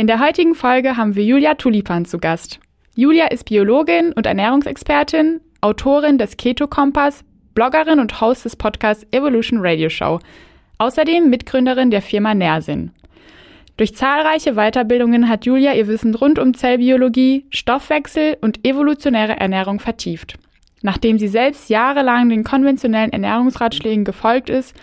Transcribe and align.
In 0.00 0.06
der 0.06 0.20
heutigen 0.20 0.54
Folge 0.54 0.96
haben 0.96 1.16
wir 1.16 1.24
Julia 1.24 1.54
Tulipan 1.54 2.04
zu 2.04 2.18
Gast. 2.18 2.60
Julia 2.94 3.26
ist 3.26 3.46
Biologin 3.46 4.12
und 4.12 4.26
Ernährungsexpertin, 4.26 5.40
Autorin 5.60 6.18
des 6.18 6.36
Keto 6.36 6.68
Kompass, 6.68 7.24
Bloggerin 7.54 7.98
und 7.98 8.20
Host 8.20 8.44
des 8.44 8.54
Podcasts 8.54 9.04
Evolution 9.10 9.58
Radio 9.60 9.88
Show. 9.88 10.20
Außerdem 10.78 11.28
Mitgründerin 11.28 11.90
der 11.90 12.00
Firma 12.00 12.32
Närsinn. 12.32 12.92
Durch 13.76 13.96
zahlreiche 13.96 14.54
Weiterbildungen 14.54 15.28
hat 15.28 15.46
Julia 15.46 15.74
ihr 15.74 15.88
Wissen 15.88 16.14
rund 16.14 16.38
um 16.38 16.54
Zellbiologie, 16.54 17.46
Stoffwechsel 17.50 18.36
und 18.40 18.64
evolutionäre 18.64 19.40
Ernährung 19.40 19.80
vertieft. 19.80 20.38
Nachdem 20.80 21.18
sie 21.18 21.26
selbst 21.26 21.70
jahrelang 21.70 22.28
den 22.28 22.44
konventionellen 22.44 23.12
Ernährungsratschlägen 23.12 24.04
gefolgt 24.04 24.48
ist 24.48 24.76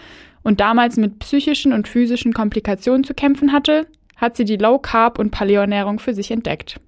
und 0.44 0.60
damals 0.60 0.98
mit 0.98 1.20
psychischen 1.20 1.72
und 1.72 1.88
physischen 1.88 2.34
Komplikationen 2.34 3.06
zu 3.06 3.14
kämpfen 3.14 3.54
hatte, 3.54 3.88
hat 4.16 4.38
sie 4.38 4.46
die 4.46 4.58
Low 4.58 4.80
Carb 4.80 5.20
und 5.20 5.32
Paleoernährung 5.32 6.00
für 6.00 6.14
sich 6.14 6.32
entdeckt. 6.32 6.80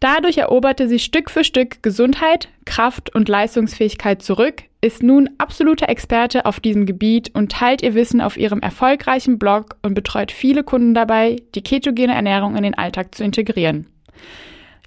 Dadurch 0.00 0.38
eroberte 0.38 0.88
sie 0.88 0.98
Stück 0.98 1.30
für 1.30 1.44
Stück 1.44 1.82
Gesundheit, 1.82 2.48
Kraft 2.64 3.14
und 3.14 3.28
Leistungsfähigkeit 3.28 4.20
zurück, 4.20 4.64
ist 4.80 5.02
nun 5.04 5.30
absoluter 5.38 5.88
Experte 5.88 6.44
auf 6.44 6.58
diesem 6.58 6.86
Gebiet 6.86 7.30
und 7.34 7.52
teilt 7.52 7.82
ihr 7.82 7.94
Wissen 7.94 8.20
auf 8.20 8.36
ihrem 8.36 8.58
erfolgreichen 8.58 9.38
Blog 9.38 9.76
und 9.82 9.94
betreut 9.94 10.32
viele 10.32 10.64
Kunden 10.64 10.92
dabei, 10.92 11.36
die 11.54 11.62
ketogene 11.62 12.14
Ernährung 12.14 12.56
in 12.56 12.64
den 12.64 12.74
Alltag 12.74 13.14
zu 13.14 13.22
integrieren. 13.22 13.86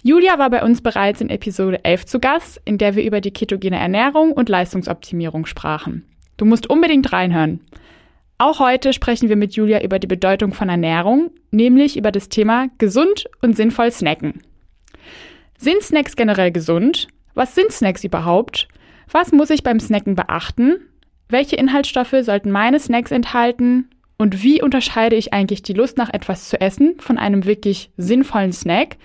Julia 0.02 0.38
war 0.38 0.50
bei 0.50 0.62
uns 0.62 0.82
bereits 0.82 1.22
in 1.22 1.30
Episode 1.30 1.82
11 1.82 2.04
zu 2.04 2.20
Gast, 2.20 2.60
in 2.66 2.76
der 2.76 2.94
wir 2.94 3.02
über 3.02 3.22
die 3.22 3.32
ketogene 3.32 3.78
Ernährung 3.78 4.32
und 4.32 4.50
Leistungsoptimierung 4.50 5.46
sprachen. 5.46 6.04
Du 6.36 6.44
musst 6.44 6.68
unbedingt 6.68 7.12
reinhören. 7.12 7.60
Auch 8.38 8.60
heute 8.60 8.92
sprechen 8.92 9.30
wir 9.30 9.36
mit 9.36 9.54
Julia 9.54 9.82
über 9.82 9.98
die 9.98 10.06
Bedeutung 10.06 10.52
von 10.52 10.68
Ernährung, 10.68 11.30
nämlich 11.50 11.96
über 11.96 12.12
das 12.12 12.28
Thema 12.28 12.68
gesund 12.76 13.26
und 13.40 13.56
sinnvoll 13.56 13.90
snacken. 13.90 14.42
Sind 15.56 15.82
Snacks 15.82 16.16
generell 16.16 16.52
gesund? 16.52 17.08
Was 17.34 17.54
sind 17.54 17.72
Snacks 17.72 18.04
überhaupt? 18.04 18.68
Was 19.10 19.32
muss 19.32 19.48
ich 19.48 19.62
beim 19.62 19.80
Snacken 19.80 20.16
beachten? 20.16 20.76
Welche 21.30 21.56
Inhaltsstoffe 21.56 22.14
sollten 22.20 22.50
meine 22.50 22.78
Snacks 22.78 23.10
enthalten? 23.10 23.88
Und 24.18 24.42
wie 24.42 24.62
unterscheide 24.62 25.16
ich 25.16 25.32
eigentlich 25.32 25.62
die 25.62 25.72
Lust 25.72 25.96
nach 25.96 26.12
etwas 26.12 26.48
zu 26.48 26.60
essen 26.60 26.96
von 26.98 27.16
einem 27.16 27.46
wirklich 27.46 27.90
sinnvollen 27.96 28.52
Snack? 28.52 28.96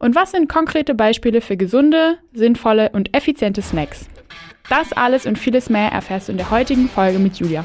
Und 0.00 0.16
was 0.16 0.32
sind 0.32 0.48
konkrete 0.48 0.94
Beispiele 0.94 1.40
für 1.40 1.56
gesunde, 1.56 2.18
sinnvolle 2.32 2.90
und 2.90 3.16
effiziente 3.16 3.62
Snacks? 3.62 4.08
Das 4.68 4.92
alles 4.92 5.24
und 5.26 5.38
vieles 5.38 5.70
mehr 5.70 5.90
erfährst 5.90 6.28
du 6.28 6.32
in 6.32 6.38
der 6.38 6.50
heutigen 6.50 6.88
Folge 6.88 7.18
mit 7.18 7.36
Julia. 7.36 7.64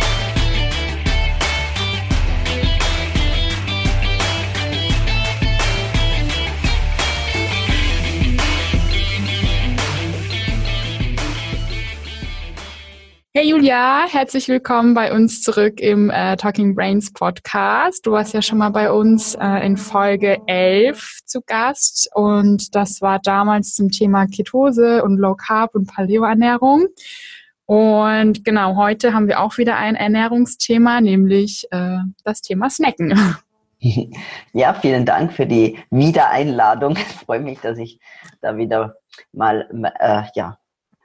Hey 13.33 13.49
Julia, 13.49 14.07
herzlich 14.09 14.49
willkommen 14.49 14.93
bei 14.93 15.13
uns 15.13 15.41
zurück 15.41 15.79
im 15.79 16.09
äh, 16.09 16.35
Talking 16.35 16.75
Brains 16.75 17.13
Podcast. 17.13 18.05
Du 18.05 18.11
warst 18.11 18.33
ja 18.33 18.41
schon 18.41 18.57
mal 18.57 18.71
bei 18.71 18.91
uns 18.91 19.35
äh, 19.35 19.65
in 19.65 19.77
Folge 19.77 20.41
11 20.47 21.21
zu 21.23 21.39
Gast 21.39 22.09
und 22.13 22.75
das 22.75 23.01
war 23.01 23.19
damals 23.19 23.73
zum 23.73 23.89
Thema 23.89 24.25
Ketose 24.25 25.01
und 25.05 25.15
Low 25.17 25.35
Carb 25.35 25.75
und 25.75 25.87
Paleoernährung. 25.87 26.87
Und 27.65 28.43
genau, 28.43 28.75
heute 28.75 29.13
haben 29.13 29.29
wir 29.29 29.39
auch 29.39 29.57
wieder 29.57 29.77
ein 29.77 29.95
Ernährungsthema, 29.95 30.99
nämlich 30.99 31.65
äh, 31.71 31.99
das 32.25 32.41
Thema 32.41 32.69
Snacken. 32.69 33.17
Ja, 34.53 34.75
vielen 34.75 35.07
Dank 35.07 35.33
für 35.33 35.47
die 35.47 35.79
Wiedereinladung. 35.89 36.95
Ich 36.97 37.25
freue 37.25 37.39
mich, 37.39 37.61
dass 37.61 37.79
ich 37.79 37.99
da 38.39 38.55
wieder 38.55 38.97
mal 39.31 39.67
äh, 39.99 40.21
ja, 40.35 40.59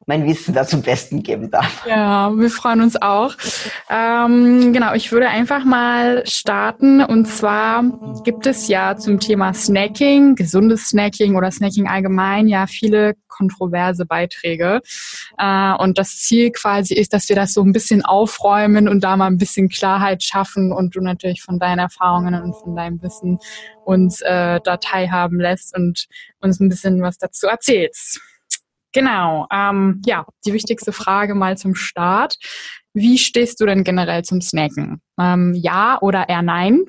mein 0.06 0.24
Wissen 0.24 0.54
da 0.54 0.64
zum 0.64 0.82
Besten 0.82 1.24
geben 1.24 1.50
darf. 1.50 1.84
Ja, 1.86 2.30
wir 2.34 2.48
freuen 2.48 2.80
uns 2.80 3.00
auch. 3.00 3.34
Ähm, 3.90 4.72
genau, 4.72 4.94
ich 4.94 5.10
würde 5.10 5.28
einfach 5.28 5.64
mal 5.64 6.24
starten. 6.26 7.02
Und 7.02 7.26
zwar 7.26 7.82
gibt 8.24 8.46
es 8.46 8.68
ja 8.68 8.96
zum 8.96 9.18
Thema 9.18 9.52
Snacking, 9.52 10.36
gesundes 10.36 10.90
Snacking 10.90 11.34
oder 11.34 11.50
Snacking 11.50 11.88
allgemein, 11.88 12.46
ja 12.46 12.68
viele 12.68 13.14
kontroverse 13.28 14.06
Beiträge. 14.06 14.80
Äh, 15.38 15.72
und 15.74 15.98
das 15.98 16.18
Ziel 16.18 16.52
quasi 16.52 16.94
ist, 16.94 17.12
dass 17.12 17.28
wir 17.28 17.36
das 17.36 17.52
so 17.52 17.62
ein 17.62 17.72
bisschen 17.72 18.04
aufräumen 18.04 18.88
und 18.88 19.02
da 19.02 19.16
mal 19.16 19.26
ein 19.26 19.38
bisschen 19.38 19.68
Klarheit 19.68 20.22
schaffen 20.22 20.72
und 20.72 20.94
du 20.94 21.00
natürlich 21.00 21.42
von 21.42 21.58
deinen 21.58 21.80
Erfahrungen 21.80 22.40
und 22.40 22.54
von 22.54 22.76
deinem 22.76 23.02
Wissen 23.02 23.38
uns 23.84 24.20
äh, 24.22 24.60
da 24.62 24.76
teilhaben 24.76 25.40
lässt 25.40 25.76
und 25.76 26.06
uns 26.40 26.60
ein 26.60 26.68
bisschen 26.68 27.02
was 27.02 27.18
dazu 27.18 27.48
erzählst. 27.48 28.20
Genau. 28.96 29.46
Ähm, 29.52 30.00
ja, 30.06 30.24
die 30.46 30.54
wichtigste 30.54 30.90
Frage 30.90 31.34
mal 31.34 31.58
zum 31.58 31.74
Start. 31.74 32.38
Wie 32.94 33.18
stehst 33.18 33.60
du 33.60 33.66
denn 33.66 33.84
generell 33.84 34.24
zum 34.24 34.40
Snacken? 34.40 35.02
Ähm, 35.20 35.52
ja 35.52 35.98
oder 36.00 36.30
eher 36.30 36.40
nein? 36.40 36.86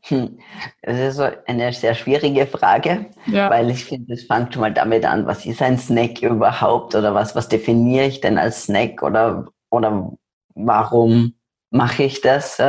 Hm. 0.00 0.40
Das 0.82 0.98
ist 0.98 1.16
so 1.18 1.28
eine 1.46 1.72
sehr 1.72 1.94
schwierige 1.94 2.48
Frage, 2.48 3.06
ja. 3.26 3.48
weil 3.50 3.70
ich 3.70 3.84
finde, 3.84 4.14
es 4.14 4.24
fängt 4.24 4.52
schon 4.52 4.62
mal 4.62 4.72
damit 4.72 5.04
an, 5.04 5.24
was 5.24 5.46
ist 5.46 5.62
ein 5.62 5.78
Snack 5.78 6.22
überhaupt 6.22 6.96
oder 6.96 7.14
was, 7.14 7.36
was 7.36 7.48
definiere 7.48 8.06
ich 8.06 8.20
denn 8.20 8.36
als 8.36 8.64
Snack 8.64 9.00
oder, 9.04 9.46
oder 9.70 10.10
warum 10.56 11.34
mache 11.70 12.02
ich 12.02 12.20
das? 12.20 12.60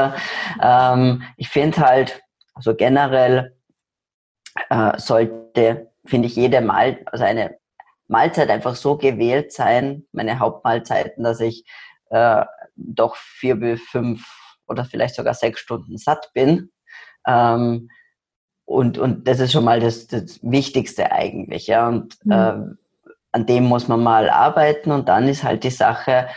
Ähm, 0.62 1.24
ich 1.38 1.50
finde 1.50 1.78
halt, 1.78 2.22
also 2.54 2.76
generell 2.76 3.58
äh, 4.70 4.96
sollte, 5.00 5.92
finde 6.06 6.28
ich, 6.28 6.36
jede 6.36 6.62
Mal, 6.62 7.00
also 7.08 7.24
eine 7.24 7.58
Mahlzeit 8.08 8.50
einfach 8.50 8.76
so 8.76 8.98
gewählt 8.98 9.52
sein, 9.52 10.06
meine 10.12 10.40
Hauptmahlzeiten, 10.40 11.24
dass 11.24 11.40
ich 11.40 11.66
äh, 12.10 12.46
doch 12.76 13.16
vier 13.16 13.56
bis 13.56 13.82
fünf 13.82 14.26
oder 14.68 14.86
vielleicht 14.86 15.16
sogar 15.16 15.34
sechs 15.34 15.60
Stunden 15.60 15.98
satt 15.98 16.32
bin. 16.34 16.72
Ähm, 17.28 17.90
und, 18.66 18.98
und 18.98 19.28
das 19.28 19.40
ist 19.40 19.52
schon 19.52 19.66
mal 19.66 19.80
das, 19.80 20.08
das 20.08 20.40
Wichtigste 20.42 21.12
eigentlich. 21.12 21.68
Ja. 21.68 21.88
Und 21.88 22.18
mhm. 22.26 22.32
äh, 22.32 23.12
an 23.32 23.46
dem 23.46 23.66
muss 23.66 23.88
man 23.88 24.02
mal 24.02 24.30
arbeiten. 24.30 24.92
Und 24.92 25.10
dann 25.10 25.28
ist 25.28 25.44
halt 25.44 25.64
die 25.64 25.70
Sache, 25.70 26.28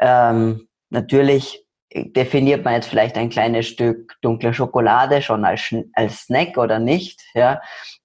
ähm, 0.00 0.68
natürlich 0.90 1.66
definiert 1.94 2.64
man 2.64 2.74
jetzt 2.74 2.88
vielleicht 2.88 3.16
ein 3.16 3.28
kleines 3.28 3.66
Stück 3.66 4.16
dunkle 4.22 4.54
Schokolade 4.54 5.20
schon 5.20 5.44
als, 5.44 5.74
als 5.92 6.22
Snack 6.22 6.56
oder 6.56 6.78
nicht, 6.78 7.20
ja, 7.34 7.60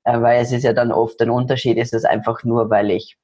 äh, 0.07 0.22
weil 0.22 0.41
es 0.41 0.53
ist 0.53 0.63
ja 0.63 0.73
dann 0.73 0.91
oft 0.91 1.22
ein 1.22 1.29
Unterschied, 1.29 1.78
ist 1.78 1.94
es 1.94 2.06
einfach 2.06 2.44
nur, 2.44 2.69
weil 2.69 2.91
ich 2.91 3.18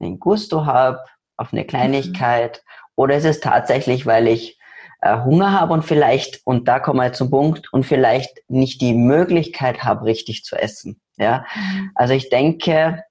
einen 0.00 0.20
Gusto 0.20 0.66
habe 0.66 1.00
auf 1.36 1.52
eine 1.52 1.64
Kleinigkeit 1.64 2.62
mhm. 2.62 2.82
oder 2.96 3.16
ist 3.16 3.24
es 3.24 3.40
tatsächlich, 3.40 4.04
weil 4.04 4.28
ich 4.28 4.58
äh, 5.00 5.16
Hunger 5.24 5.58
habe 5.58 5.72
und 5.72 5.82
vielleicht, 5.82 6.42
und 6.44 6.68
da 6.68 6.78
kommen 6.78 7.00
wir 7.00 7.14
zum 7.14 7.30
Punkt, 7.30 7.72
und 7.72 7.86
vielleicht 7.86 8.38
nicht 8.48 8.82
die 8.82 8.92
Möglichkeit 8.92 9.82
habe, 9.82 10.04
richtig 10.04 10.44
zu 10.44 10.56
essen, 10.56 11.00
ja. 11.16 11.46
Mhm. 11.54 11.90
Also 11.94 12.12
ich 12.12 12.28
denke, 12.28 13.02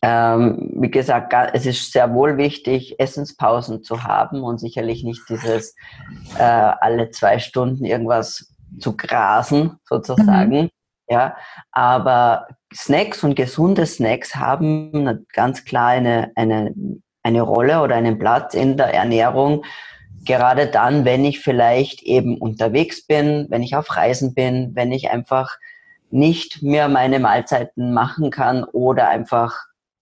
ähm, 0.00 0.70
wie 0.74 0.90
gesagt, 0.90 1.34
es 1.52 1.66
ist 1.66 1.92
sehr 1.92 2.14
wohl 2.14 2.38
wichtig, 2.38 2.98
Essenspausen 2.98 3.82
zu 3.82 4.04
haben 4.04 4.42
und 4.42 4.58
sicherlich 4.58 5.04
nicht 5.04 5.22
dieses 5.28 5.74
äh, 6.38 6.42
alle 6.42 7.10
zwei 7.10 7.38
Stunden 7.38 7.84
irgendwas 7.84 8.54
zu 8.78 8.96
grasen, 8.96 9.78
sozusagen. 9.84 10.62
Mhm. 10.62 10.70
Ja, 11.08 11.36
aber 11.70 12.48
Snacks 12.74 13.22
und 13.22 13.36
gesunde 13.36 13.86
Snacks 13.86 14.34
haben 14.34 15.24
ganz 15.32 15.64
klar 15.64 15.90
eine, 15.90 16.32
eine, 16.34 16.74
eine 17.22 17.42
Rolle 17.42 17.80
oder 17.80 17.94
einen 17.94 18.18
Platz 18.18 18.54
in 18.54 18.76
der 18.76 18.92
Ernährung. 18.92 19.64
Gerade 20.24 20.66
dann, 20.66 21.04
wenn 21.04 21.24
ich 21.24 21.40
vielleicht 21.40 22.02
eben 22.02 22.38
unterwegs 22.38 23.06
bin, 23.06 23.46
wenn 23.50 23.62
ich 23.62 23.76
auf 23.76 23.94
Reisen 23.96 24.34
bin, 24.34 24.72
wenn 24.74 24.90
ich 24.90 25.10
einfach 25.10 25.56
nicht 26.10 26.62
mehr 26.62 26.88
meine 26.88 27.20
Mahlzeiten 27.20 27.92
machen 27.92 28.30
kann 28.30 28.64
oder 28.64 29.08
einfach 29.08 29.56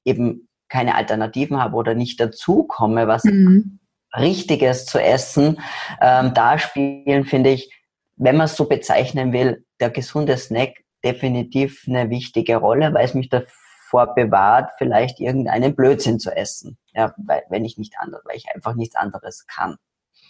eben 0.04 0.48
keine 0.68 0.94
Alternativen 0.94 1.62
habe 1.62 1.76
oder 1.76 1.94
nicht 1.94 2.18
dazukomme, 2.20 3.06
was 3.06 3.24
mhm. 3.24 3.78
Richtiges 4.16 4.86
zu 4.86 5.02
essen, 5.02 5.60
ähm, 6.00 6.32
da 6.34 6.58
spielen, 6.58 7.24
finde 7.24 7.50
ich, 7.50 7.70
wenn 8.16 8.36
man 8.36 8.46
es 8.46 8.56
so 8.56 8.66
bezeichnen 8.66 9.32
will, 9.32 9.64
der 9.80 9.90
gesunde 9.90 10.36
Snack 10.36 10.83
definitiv 11.04 11.84
eine 11.86 12.10
wichtige 12.10 12.56
Rolle, 12.56 12.92
weil 12.94 13.04
es 13.04 13.14
mich 13.14 13.28
davor 13.28 14.14
bewahrt, 14.14 14.70
vielleicht 14.78 15.20
irgendeinen 15.20 15.74
Blödsinn 15.74 16.18
zu 16.18 16.34
essen. 16.34 16.78
Ja, 16.94 17.14
weil, 17.16 17.42
wenn 17.50 17.64
ich 17.64 17.78
nicht 17.78 17.94
anders, 17.98 18.22
weil 18.24 18.36
ich 18.36 18.46
einfach 18.54 18.74
nichts 18.74 18.96
anderes 18.96 19.46
kann. 19.46 19.76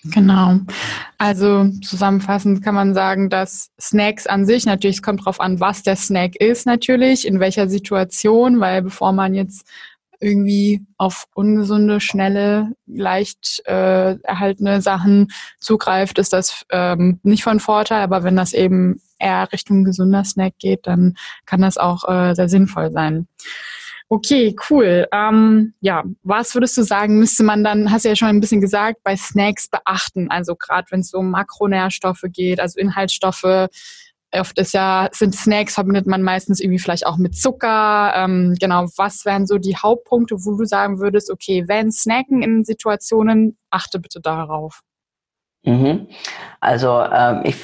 Genau. 0.04 0.58
Also 1.16 1.70
zusammenfassend 1.82 2.62
kann 2.62 2.74
man 2.74 2.92
sagen, 2.92 3.30
dass 3.30 3.70
Snacks 3.80 4.26
an 4.26 4.44
sich, 4.44 4.66
natürlich, 4.66 4.96
es 4.96 5.02
kommt 5.02 5.20
darauf 5.20 5.40
an, 5.40 5.60
was 5.60 5.82
der 5.82 5.96
Snack 5.96 6.36
ist 6.36 6.66
natürlich, 6.66 7.26
in 7.26 7.40
welcher 7.40 7.68
Situation, 7.68 8.60
weil 8.60 8.82
bevor 8.82 9.12
man 9.12 9.32
jetzt 9.32 9.66
irgendwie 10.20 10.86
auf 10.98 11.26
ungesunde, 11.34 12.00
schnelle, 12.00 12.72
leicht 12.86 13.62
äh, 13.66 14.16
erhaltene 14.22 14.80
Sachen 14.80 15.28
zugreift, 15.60 16.18
ist 16.18 16.32
das 16.32 16.64
ähm, 16.70 17.20
nicht 17.22 17.44
von 17.44 17.60
Vorteil. 17.60 18.02
Aber 18.02 18.22
wenn 18.22 18.36
das 18.36 18.52
eben 18.52 19.00
eher 19.18 19.50
Richtung 19.52 19.84
gesunder 19.84 20.24
Snack 20.24 20.54
geht, 20.58 20.86
dann 20.86 21.14
kann 21.46 21.62
das 21.62 21.78
auch 21.78 22.08
äh, 22.08 22.34
sehr 22.34 22.48
sinnvoll 22.48 22.90
sein. 22.92 23.26
Okay, 24.10 24.54
cool. 24.70 25.08
Ähm, 25.12 25.74
ja, 25.80 26.04
was 26.22 26.54
würdest 26.54 26.76
du 26.76 26.82
sagen, 26.82 27.18
müsste 27.18 27.42
man 27.42 27.64
dann, 27.64 27.90
hast 27.90 28.04
du 28.04 28.10
ja 28.10 28.16
schon 28.16 28.28
ein 28.28 28.40
bisschen 28.40 28.60
gesagt, 28.60 28.98
bei 29.02 29.16
Snacks 29.16 29.68
beachten? 29.68 30.30
Also 30.30 30.54
gerade 30.56 30.86
wenn 30.90 31.00
es 31.00 31.12
um 31.14 31.30
Makronährstoffe 31.30 32.24
geht, 32.28 32.60
also 32.60 32.78
Inhaltsstoffe, 32.78 33.68
oft 34.40 34.58
ist 34.58 34.72
ja, 34.72 35.08
sind 35.12 35.34
Snacks, 35.34 35.74
verbindet 35.74 36.06
man 36.06 36.22
meistens 36.22 36.60
irgendwie 36.60 36.78
vielleicht 36.78 37.06
auch 37.06 37.16
mit 37.16 37.36
Zucker. 37.36 38.12
Ähm, 38.16 38.56
genau, 38.60 38.86
was 38.96 39.24
wären 39.24 39.46
so 39.46 39.58
die 39.58 39.76
Hauptpunkte, 39.76 40.36
wo 40.44 40.56
du 40.56 40.64
sagen 40.64 41.00
würdest, 41.00 41.30
okay, 41.30 41.64
wenn 41.66 41.92
Snacken 41.92 42.42
in 42.42 42.64
Situationen, 42.64 43.58
achte 43.70 43.98
bitte 43.98 44.20
darauf. 44.20 44.80
Mhm. 45.64 46.08
Also 46.60 47.00
ähm, 47.00 47.42
ich 47.44 47.56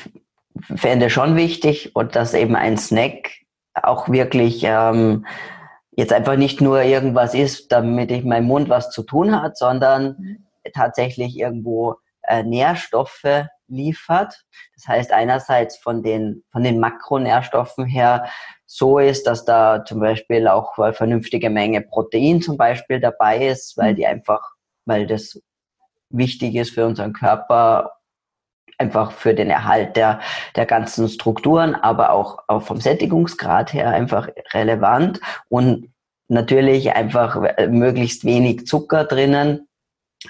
fände 0.76 1.10
schon 1.10 1.36
wichtig 1.36 1.94
und 1.94 2.16
dass 2.16 2.34
eben 2.34 2.56
ein 2.56 2.76
Snack 2.76 3.30
auch 3.74 4.08
wirklich 4.08 4.62
ähm, 4.64 5.26
jetzt 5.92 6.12
einfach 6.12 6.36
nicht 6.36 6.60
nur 6.60 6.82
irgendwas 6.82 7.34
ist, 7.34 7.72
damit 7.72 8.10
ich 8.10 8.24
meinem 8.24 8.46
Mund 8.46 8.68
was 8.68 8.90
zu 8.90 9.02
tun 9.02 9.40
hat, 9.40 9.56
sondern 9.56 10.16
mhm. 10.18 10.46
tatsächlich 10.74 11.38
irgendwo 11.38 11.96
äh, 12.22 12.42
Nährstoffe 12.42 13.46
liefert. 13.70 14.44
Das 14.74 14.88
heißt 14.88 15.12
einerseits 15.12 15.76
von 15.78 16.02
den, 16.02 16.44
von 16.52 16.62
den 16.62 16.78
Makronährstoffen 16.78 17.86
her 17.86 18.26
so 18.66 18.98
ist, 18.98 19.26
dass 19.26 19.44
da 19.44 19.84
zum 19.84 20.00
Beispiel 20.00 20.46
auch 20.46 20.78
eine 20.78 20.92
vernünftige 20.92 21.50
Menge 21.50 21.80
Protein 21.80 22.42
zum 22.42 22.56
Beispiel 22.56 23.00
dabei 23.00 23.46
ist, 23.46 23.76
weil 23.76 23.92
mhm. 23.92 23.96
die 23.96 24.06
einfach, 24.06 24.52
weil 24.84 25.06
das 25.06 25.40
wichtig 26.10 26.54
ist 26.54 26.74
für 26.74 26.86
unseren 26.86 27.12
Körper, 27.12 27.92
einfach 28.78 29.12
für 29.12 29.34
den 29.34 29.50
Erhalt 29.50 29.96
der, 29.96 30.20
der 30.56 30.66
ganzen 30.66 31.08
Strukturen, 31.08 31.74
aber 31.74 32.10
auch, 32.10 32.38
auch 32.48 32.62
vom 32.62 32.80
Sättigungsgrad 32.80 33.72
her 33.72 33.90
einfach 33.90 34.28
relevant 34.54 35.20
und 35.48 35.92
natürlich 36.28 36.94
einfach 36.94 37.42
äh, 37.42 37.66
möglichst 37.68 38.24
wenig 38.24 38.66
Zucker 38.66 39.04
drinnen, 39.04 39.68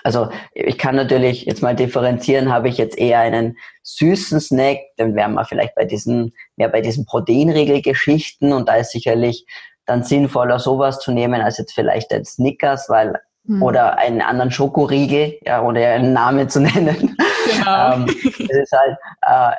also 0.04 0.30
ich 0.52 0.78
kann 0.78 0.94
natürlich 0.94 1.44
jetzt 1.44 1.62
mal 1.62 1.74
differenzieren, 1.74 2.52
habe 2.52 2.68
ich 2.68 2.78
jetzt 2.78 2.96
eher 2.96 3.20
einen 3.20 3.56
süßen 3.82 4.40
Snack, 4.40 4.78
dann 4.96 5.16
wären 5.16 5.34
wir 5.34 5.44
vielleicht 5.44 5.74
bei 5.74 5.84
diesen, 5.84 6.32
mehr 6.56 6.68
bei 6.68 6.80
diesen 6.80 7.06
Proteinregelgeschichten 7.06 8.52
und 8.52 8.68
da 8.68 8.76
ist 8.76 8.92
sicherlich 8.92 9.46
dann 9.86 10.04
sinnvoller 10.04 10.58
sowas 10.58 11.00
zu 11.00 11.10
nehmen 11.10 11.40
als 11.40 11.58
jetzt 11.58 11.72
vielleicht 11.72 12.12
ein 12.12 12.24
Snickers, 12.24 12.88
weil 12.88 13.20
mhm. 13.44 13.62
oder 13.62 13.98
einen 13.98 14.20
anderen 14.20 14.52
Schokoriegel, 14.52 15.38
ja, 15.42 15.62
oder 15.62 15.80
einen 15.94 16.12
Namen 16.12 16.48
zu 16.48 16.60
nennen. 16.60 17.16
Genau. 17.50 17.94
ähm, 17.94 18.06
das 18.06 18.56
ist 18.56 18.72
halt, 18.72 18.96
äh, 19.22 19.56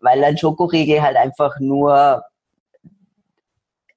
weil 0.00 0.24
ein 0.24 0.38
Schokoriegel 0.38 1.02
halt 1.02 1.16
einfach 1.16 1.58
nur 1.60 2.22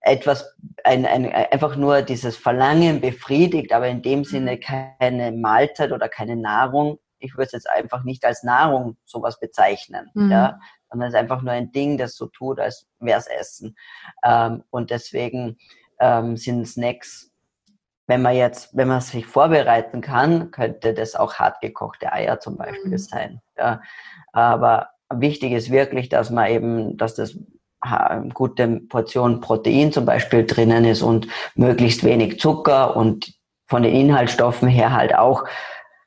etwas, 0.07 0.56
ein, 0.83 1.06
ein, 1.06 1.31
einfach 1.31 1.75
nur 1.75 2.01
dieses 2.01 2.38
Verlangen 2.38 3.01
befriedigt, 3.01 3.74
aber 3.74 3.88
in 3.88 4.01
dem 4.01 4.24
Sinne 4.24 4.54
mhm. 4.54 4.59
keine 5.00 5.31
Mahlzeit 5.31 5.92
oder 5.92 6.09
keine 6.09 6.36
Nahrung. 6.36 7.00
Ich 7.19 7.33
würde 7.33 7.45
es 7.45 7.51
jetzt 7.51 7.69
einfach 7.69 8.04
nicht 8.04 8.25
als 8.25 8.44
Nahrung 8.44 8.98
sowas 9.06 9.39
bezeichnen, 9.39 10.09
mhm. 10.13 10.31
ja, 10.31 10.59
sondern 10.89 11.09
es 11.09 11.13
ist 11.13 11.19
einfach 11.19 11.42
nur 11.42 11.51
ein 11.51 11.71
Ding, 11.71 11.98
das 11.98 12.15
so 12.15 12.27
tut, 12.27 12.59
als 12.59 12.88
wäre 13.00 13.19
es 13.19 13.27
Essen. 13.27 13.75
Ähm, 14.24 14.63
und 14.69 14.92
deswegen 14.92 15.57
ähm, 16.00 16.38
sind 16.38 16.68
Snacks, 16.68 17.31
wenn 18.07 18.21
man 18.21 18.36
jetzt, 18.36 18.75
wenn 18.75 18.88
man 18.88 19.01
sich 19.01 19.25
vorbereiten 19.25 20.01
kann, 20.01 20.51
könnte 20.51 20.94
das 20.94 21.15
auch 21.15 21.36
hart 21.36 21.59
gekochte 21.59 22.13
Eier 22.13 22.39
zum 22.39 22.56
Beispiel 22.56 22.92
mhm. 22.92 22.98
sein. 22.98 23.42
Ja. 23.57 23.81
Aber 24.31 24.89
wichtig 25.13 25.51
ist 25.51 25.71
wirklich, 25.71 26.07
dass 26.07 26.30
man 26.30 26.50
eben, 26.50 26.98
dass 26.98 27.15
das 27.15 27.38
gute 28.33 28.67
Portion 28.89 29.41
Protein 29.41 29.91
zum 29.91 30.05
Beispiel 30.05 30.45
drinnen 30.45 30.85
ist 30.85 31.01
und 31.01 31.27
möglichst 31.55 32.03
wenig 32.03 32.39
Zucker 32.39 32.95
und 32.95 33.33
von 33.67 33.83
den 33.83 33.93
Inhaltsstoffen 33.93 34.67
her 34.67 34.93
halt 34.93 35.15
auch 35.15 35.43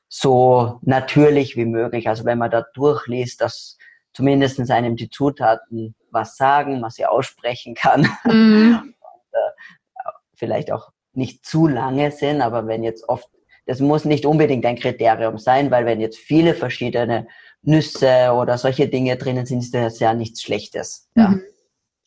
so 0.08 0.78
natürlich 0.82 1.56
wie 1.56 1.66
möglich. 1.66 2.08
Also 2.08 2.24
wenn 2.24 2.38
man 2.38 2.50
da 2.50 2.64
durchliest, 2.74 3.40
dass 3.40 3.78
zumindest 4.12 4.70
einem 4.70 4.96
die 4.96 5.10
Zutaten 5.10 5.94
was 6.10 6.36
sagen, 6.36 6.82
was 6.82 6.96
sie 6.96 7.06
aussprechen 7.06 7.74
kann. 7.74 8.08
Mhm. 8.24 8.78
und, 8.82 8.94
äh, 9.32 10.10
vielleicht 10.34 10.72
auch 10.72 10.90
nicht 11.12 11.44
zu 11.44 11.66
lange 11.66 12.10
sind, 12.10 12.40
aber 12.40 12.66
wenn 12.66 12.82
jetzt 12.82 13.08
oft, 13.08 13.28
das 13.66 13.80
muss 13.80 14.04
nicht 14.04 14.26
unbedingt 14.26 14.64
ein 14.66 14.76
Kriterium 14.76 15.38
sein, 15.38 15.70
weil 15.70 15.86
wenn 15.86 16.00
jetzt 16.00 16.18
viele 16.18 16.54
verschiedene 16.54 17.28
Nüsse 17.62 18.32
oder 18.32 18.58
solche 18.58 18.88
Dinge 18.88 19.16
drinnen 19.16 19.46
sind, 19.46 19.60
ist 19.60 19.74
das 19.74 20.00
ja 20.00 20.14
nichts 20.14 20.42
Schlechtes. 20.42 21.08
Ja. 21.14 21.34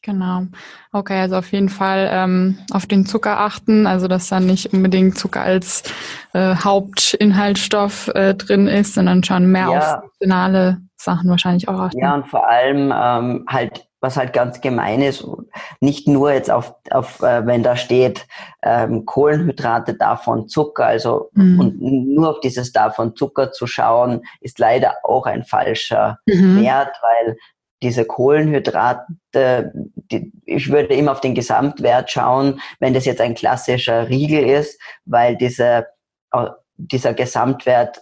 Genau. 0.04 0.44
Okay, 0.92 1.22
also 1.22 1.38
auf 1.38 1.50
jeden 1.54 1.70
Fall 1.70 2.10
ähm, 2.12 2.58
auf 2.74 2.86
den 2.86 3.06
Zucker 3.06 3.40
achten, 3.40 3.88
also 3.88 4.10
dass 4.10 4.28
da 4.28 4.42
nicht 4.42 4.74
unbedingt 4.74 5.18
Zucker 5.18 5.42
als 5.42 5.84
äh, 6.34 6.56
Hauptinhaltsstoff 6.56 8.10
äh, 8.10 8.36
drin 8.36 8.68
ist, 8.68 8.96
sondern 8.96 9.24
schon 9.24 9.50
mehr 9.50 9.70
ja. 9.70 9.78
auf 9.78 10.02
funktionale 10.02 10.82
Sachen 10.98 11.30
wahrscheinlich 11.30 11.70
auch 11.70 11.80
achten. 11.80 12.00
Ja, 12.00 12.16
und 12.16 12.28
vor 12.28 12.50
allem 12.50 12.94
ähm, 12.94 13.46
halt, 13.48 13.88
was 14.02 14.18
halt 14.18 14.34
ganz 14.34 14.60
gemein 14.60 15.02
ist, 15.02 15.26
nicht 15.80 16.06
nur 16.06 16.34
jetzt 16.34 16.52
auf, 16.52 16.76
auf 16.92 17.22
äh, 17.22 17.46
wenn 17.46 17.64
da 17.64 17.78
steht 17.78 18.28
ähm, 18.62 19.06
Kohlenhydrate 19.06 19.94
davon 19.94 20.50
Zucker, 20.50 20.86
also 20.86 21.30
mhm. 21.34 21.60
und 21.62 21.82
nur 21.82 22.30
auf 22.30 22.42
dieses 22.42 22.74
davon 22.74 23.16
Zucker 23.16 23.54
zu 23.54 23.68
schauen, 23.68 24.22
ist 24.42 24.60
leider 24.60 24.96
auch 25.04 25.26
ein 25.28 25.46
falscher 25.46 26.20
mhm. 26.26 26.62
Wert, 26.62 26.92
weil 27.02 27.38
diese 27.84 28.06
Kohlenhydrate, 28.06 29.74
ich 30.46 30.72
würde 30.72 30.94
immer 30.94 31.12
auf 31.12 31.22
den 31.22 31.36
Gesamtwert 31.36 32.12
schauen, 32.12 32.60
wenn 32.80 32.94
das 32.94 33.06
jetzt 33.06 33.22
ein 33.22 33.36
klassischer 33.36 34.10
Riegel 34.10 34.44
ist, 34.44 34.80
weil 35.06 35.36
diese, 35.38 35.88
dieser 36.78 37.14
Gesamtwert 37.14 38.02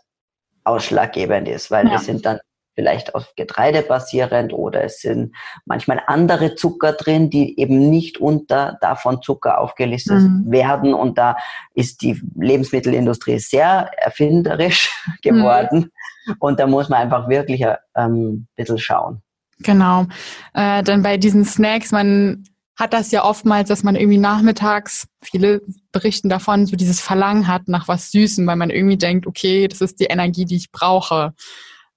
ausschlaggebend 0.64 1.48
ist, 1.48 1.72
weil 1.72 1.88
ja. 1.88 1.94
das 1.94 2.06
sind 2.06 2.26
dann 2.26 2.40
vielleicht 2.76 3.16
auf 3.16 3.34
Getreide 3.36 3.82
basierend 3.82 4.54
oder 4.54 4.84
es 4.84 5.02
sind 5.02 5.36
manchmal 5.66 6.02
andere 6.08 6.56
Zucker 6.56 6.94
drin, 6.94 7.30
die 7.30 7.60
eben 7.60 7.90
nicht 7.90 8.18
unter 8.20 8.78
davon 8.82 9.22
Zucker 9.22 9.60
aufgelistet 9.60 10.22
mhm. 10.22 10.46
werden. 10.50 10.94
Und 10.94 11.18
da 11.18 11.38
ist 11.74 12.02
die 12.02 12.22
Lebensmittelindustrie 12.36 13.40
sehr 13.40 13.92
erfinderisch 13.98 14.90
geworden. 15.22 15.92
Mhm. 16.26 16.36
Und 16.40 16.60
da 16.60 16.68
muss 16.68 16.90
man 16.90 17.02
einfach 17.02 17.28
wirklich 17.28 17.62
ähm, 17.62 17.78
ein 17.96 18.48
bisschen 18.56 18.78
schauen. 18.78 19.22
Genau. 19.64 20.08
Äh, 20.54 20.84
dann 20.84 21.02
bei 21.02 21.18
diesen 21.18 21.46
Snacks, 21.46 21.92
man 21.92 22.44
hat 22.78 22.94
das 22.94 23.12
ja 23.12 23.24
oftmals, 23.24 23.70
dass 23.70 23.84
man 23.84 23.96
irgendwie 23.96 24.18
nachmittags, 24.18 25.08
viele 25.22 25.62
berichten 25.92 26.30
davon, 26.30 26.66
so 26.66 26.76
dieses 26.76 27.00
Verlangen 27.00 27.48
hat 27.48 27.68
nach 27.68 27.88
was 27.88 28.12
Süßem, 28.12 28.48
weil 28.48 28.56
man 28.56 28.70
irgendwie 28.70 28.98
denkt, 28.98 29.28
okay, 29.28 29.68
das 29.68 29.82
ist 29.82 30.00
die 30.00 30.06
Energie, 30.06 30.46
die 30.46 30.56
ich 30.56 30.72
brauche. 30.72 31.34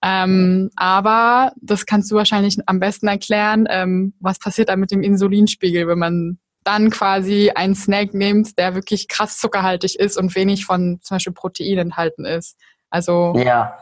Ähm, 0.03 0.71
aber 0.77 1.53
das 1.57 1.87
kannst 1.87 2.11
du 2.11 2.17
wahrscheinlich 2.17 2.59
am 2.67 2.81
besten 2.81 3.09
erklären, 3.09 3.67
ähm, 3.71 4.13
was 4.21 4.39
passiert 4.39 4.69
da 4.69 4.77
mit 4.77 4.91
dem 4.91 5.03
Insulinspiegel, 5.03 5.89
wenn 5.89 5.99
man 5.99 6.39
dann 6.65 6.91
quasi 6.91 7.51
einen 7.55 7.75
Snack 7.75 8.13
nimmt, 8.13 8.59
der 8.59 8.75
wirklich 8.75 9.09
krass 9.09 9.39
zuckerhaltig 9.39 9.99
ist 9.99 10.19
und 10.19 10.35
wenig 10.35 10.67
von 10.67 10.99
zum 11.03 11.15
Beispiel 11.15 11.33
Protein 11.33 11.79
enthalten 11.79 12.27
ist. 12.27 12.59
Also 12.91 13.35
ja, 13.37 13.79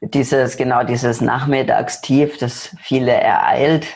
dieses, 0.00 0.56
genau 0.56 0.84
dieses 0.84 1.20
Nachmittagstief, 1.20 2.38
das 2.38 2.74
viele 2.80 3.12
ereilt. 3.12 3.86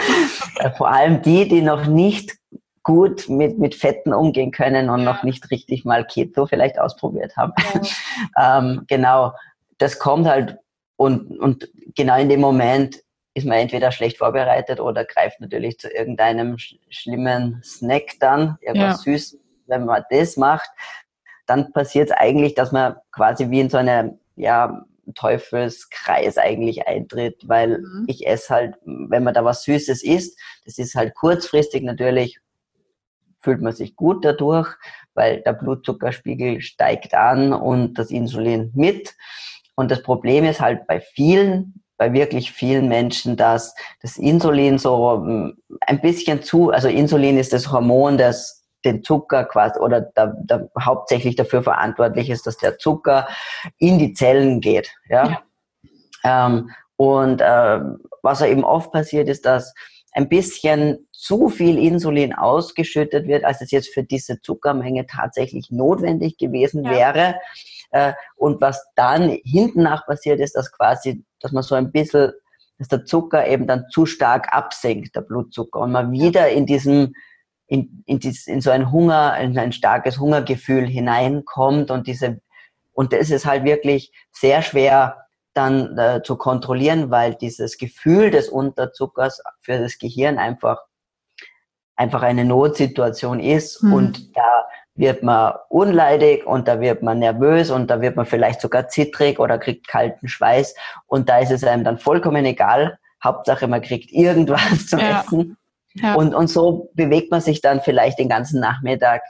Vor 0.76 0.90
allem 0.90 1.22
die, 1.22 1.48
die 1.48 1.62
noch 1.62 1.86
nicht 1.86 2.36
gut 2.82 3.28
mit, 3.28 3.58
mit 3.58 3.74
Fetten 3.74 4.14
umgehen 4.14 4.50
können 4.50 4.88
und 4.88 5.00
ja. 5.00 5.04
noch 5.04 5.22
nicht 5.22 5.50
richtig 5.50 5.84
mal 5.84 6.06
Keto 6.06 6.46
vielleicht 6.46 6.78
ausprobiert 6.78 7.36
haben. 7.36 7.52
Ja. 8.36 8.58
ähm, 8.58 8.84
genau, 8.88 9.32
das 9.78 9.98
kommt 9.98 10.26
halt 10.26 10.58
und, 10.96 11.38
und 11.38 11.70
genau 11.94 12.18
in 12.18 12.28
dem 12.28 12.40
Moment 12.40 12.96
ist 13.34 13.46
man 13.46 13.58
entweder 13.58 13.92
schlecht 13.92 14.18
vorbereitet 14.18 14.80
oder 14.80 15.04
greift 15.04 15.40
natürlich 15.40 15.78
zu 15.78 15.88
irgendeinem 15.88 16.58
sch 16.58 16.76
schlimmen 16.90 17.62
Snack 17.62 18.14
dann, 18.20 18.58
irgendwas 18.60 19.04
ja. 19.04 19.12
süß. 19.12 19.38
Wenn 19.66 19.84
man 19.84 20.02
das 20.10 20.36
macht, 20.36 20.68
dann 21.46 21.72
passiert 21.72 22.10
es 22.10 22.16
eigentlich, 22.16 22.54
dass 22.54 22.72
man 22.72 22.96
quasi 23.12 23.50
wie 23.50 23.60
in 23.60 23.70
so 23.70 23.76
eine 23.76 24.18
ja, 24.34 24.84
Teufelskreis 25.14 26.38
eigentlich 26.38 26.86
eintritt, 26.86 27.42
weil 27.46 27.78
mhm. 27.78 28.04
ich 28.06 28.26
esse 28.26 28.54
halt, 28.54 28.74
wenn 28.84 29.24
man 29.24 29.34
da 29.34 29.44
was 29.44 29.64
Süßes 29.64 30.02
isst, 30.02 30.38
das 30.64 30.78
ist 30.78 30.94
halt 30.94 31.14
kurzfristig 31.14 31.82
natürlich, 31.82 32.38
fühlt 33.40 33.60
man 33.60 33.72
sich 33.72 33.96
gut 33.96 34.24
dadurch, 34.24 34.68
weil 35.14 35.40
der 35.42 35.52
Blutzuckerspiegel 35.52 36.60
steigt 36.60 37.14
an 37.14 37.52
und 37.52 37.98
das 37.98 38.10
Insulin 38.10 38.72
mit. 38.74 39.14
Und 39.74 39.90
das 39.90 40.02
Problem 40.02 40.44
ist 40.44 40.60
halt 40.60 40.86
bei 40.86 41.00
vielen, 41.00 41.82
bei 41.96 42.12
wirklich 42.12 42.52
vielen 42.52 42.88
Menschen, 42.88 43.36
dass 43.36 43.74
das 44.02 44.16
Insulin 44.16 44.78
so 44.78 45.12
hm, 45.12 45.56
ein 45.80 46.00
bisschen 46.00 46.42
zu, 46.42 46.70
also 46.70 46.88
Insulin 46.88 47.38
ist 47.38 47.52
das 47.52 47.70
Hormon, 47.70 48.18
das 48.18 48.57
den 48.84 49.02
Zucker 49.02 49.44
quasi 49.44 49.78
oder 49.80 50.00
da, 50.00 50.34
da 50.44 50.68
hauptsächlich 50.80 51.36
dafür 51.36 51.62
verantwortlich 51.62 52.30
ist, 52.30 52.46
dass 52.46 52.56
der 52.58 52.78
Zucker 52.78 53.28
in 53.78 53.98
die 53.98 54.12
Zellen 54.12 54.60
geht. 54.60 54.90
Ja. 55.08 55.42
ja. 56.24 56.46
Ähm, 56.46 56.70
und 56.96 57.40
äh, 57.40 57.80
was 58.22 58.40
eben 58.42 58.64
oft 58.64 58.92
passiert, 58.92 59.28
ist, 59.28 59.46
dass 59.46 59.74
ein 60.12 60.28
bisschen 60.28 61.08
zu 61.12 61.48
viel 61.48 61.78
Insulin 61.78 62.34
ausgeschüttet 62.34 63.26
wird, 63.28 63.44
als 63.44 63.60
es 63.60 63.70
jetzt 63.70 63.92
für 63.92 64.02
diese 64.02 64.40
Zuckermenge 64.40 65.06
tatsächlich 65.06 65.70
notwendig 65.70 66.38
gewesen 66.38 66.84
ja. 66.84 66.90
wäre. 66.90 67.34
Äh, 67.90 68.12
und 68.36 68.60
was 68.60 68.84
dann 68.96 69.38
hinten 69.44 69.82
nach 69.82 70.06
passiert 70.06 70.40
ist, 70.40 70.56
dass 70.56 70.72
quasi, 70.72 71.24
dass 71.40 71.52
man 71.52 71.62
so 71.62 71.74
ein 71.74 71.92
bisschen, 71.92 72.32
dass 72.78 72.88
der 72.88 73.04
Zucker 73.04 73.46
eben 73.46 73.66
dann 73.66 73.86
zu 73.90 74.06
stark 74.06 74.52
absinkt, 74.52 75.14
der 75.14 75.22
Blutzucker, 75.22 75.80
und 75.80 75.92
man 75.92 76.10
wieder 76.10 76.48
in 76.48 76.66
diesem 76.66 77.14
in, 77.68 78.02
in, 78.06 78.18
dies, 78.18 78.46
in 78.46 78.60
so 78.60 78.70
ein 78.70 78.90
Hunger, 78.90 79.36
in 79.38 79.56
ein 79.58 79.72
starkes 79.72 80.18
Hungergefühl 80.18 80.86
hineinkommt 80.86 81.90
und 81.90 82.06
diese 82.06 82.40
und 82.92 83.12
das 83.12 83.30
ist 83.30 83.46
halt 83.46 83.62
wirklich 83.62 84.10
sehr 84.32 84.60
schwer 84.60 85.28
dann 85.54 85.96
äh, 85.96 86.20
zu 86.24 86.36
kontrollieren, 86.36 87.12
weil 87.12 87.34
dieses 87.34 87.78
Gefühl 87.78 88.32
des 88.32 88.48
Unterzuckers 88.48 89.40
für 89.60 89.78
das 89.78 89.98
Gehirn 89.98 90.38
einfach 90.38 90.78
einfach 91.94 92.22
eine 92.22 92.44
Notsituation 92.44 93.38
ist 93.38 93.82
mhm. 93.82 93.92
und 93.92 94.36
da 94.36 94.66
wird 94.94 95.22
man 95.22 95.54
unleidig 95.68 96.46
und 96.46 96.66
da 96.66 96.80
wird 96.80 97.02
man 97.02 97.20
nervös 97.20 97.70
und 97.70 97.88
da 97.88 98.00
wird 98.00 98.16
man 98.16 98.26
vielleicht 98.26 98.60
sogar 98.60 98.88
zittrig 98.88 99.38
oder 99.38 99.58
kriegt 99.58 99.86
kalten 99.86 100.26
Schweiß 100.26 100.74
und 101.06 101.28
da 101.28 101.38
ist 101.38 101.52
es 101.52 101.62
einem 101.64 101.84
dann 101.84 101.98
vollkommen 101.98 102.44
egal. 102.44 102.98
Hauptsache 103.22 103.68
man 103.68 103.82
kriegt 103.82 104.10
irgendwas 104.10 104.86
zu 104.88 104.96
ja. 104.96 105.20
essen 105.20 105.56
ja. 106.00 106.14
Und, 106.14 106.34
und 106.34 106.48
so 106.48 106.90
bewegt 106.94 107.30
man 107.30 107.40
sich 107.40 107.60
dann 107.60 107.80
vielleicht 107.80 108.18
den 108.18 108.28
ganzen 108.28 108.60
Nachmittag 108.60 109.22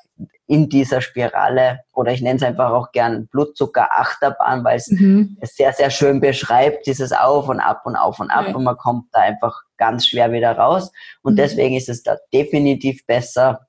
in 0.47 0.69
dieser 0.69 1.01
Spirale 1.01 1.81
oder 1.93 2.13
ich 2.13 2.23
nenne 2.23 2.37
es 2.37 2.43
einfach 2.43 2.73
auch 2.73 2.91
gern 2.93 3.29
Blutzucker-Achterbahn, 3.29 4.65
weil 4.65 4.79
es 4.79 4.89
mhm. 4.89 5.37
sehr, 5.43 5.73
sehr 5.73 5.91
schön 5.91 6.21
beschreibt, 6.21 6.87
dieses 6.87 7.13
Auf 7.13 7.49
und 7.49 7.61
Ab 7.61 7.83
und 7.85 7.97
Auf 7.97 8.19
und 8.19 8.31
Ab 8.31 8.47
ja. 8.49 8.57
und 8.57 8.65
man 8.65 8.77
kommt 8.77 9.07
da 9.13 9.21
einfach 9.21 9.63
ganz 9.77 10.07
schwer 10.07 10.33
wieder 10.33 10.57
raus. 10.57 10.91
Und 11.23 11.35
mhm. 11.35 11.37
deswegen 11.37 11.77
ist 11.77 11.91
es 11.91 12.03
da 12.03 12.17
definitiv 12.33 13.05
besser, 13.07 13.67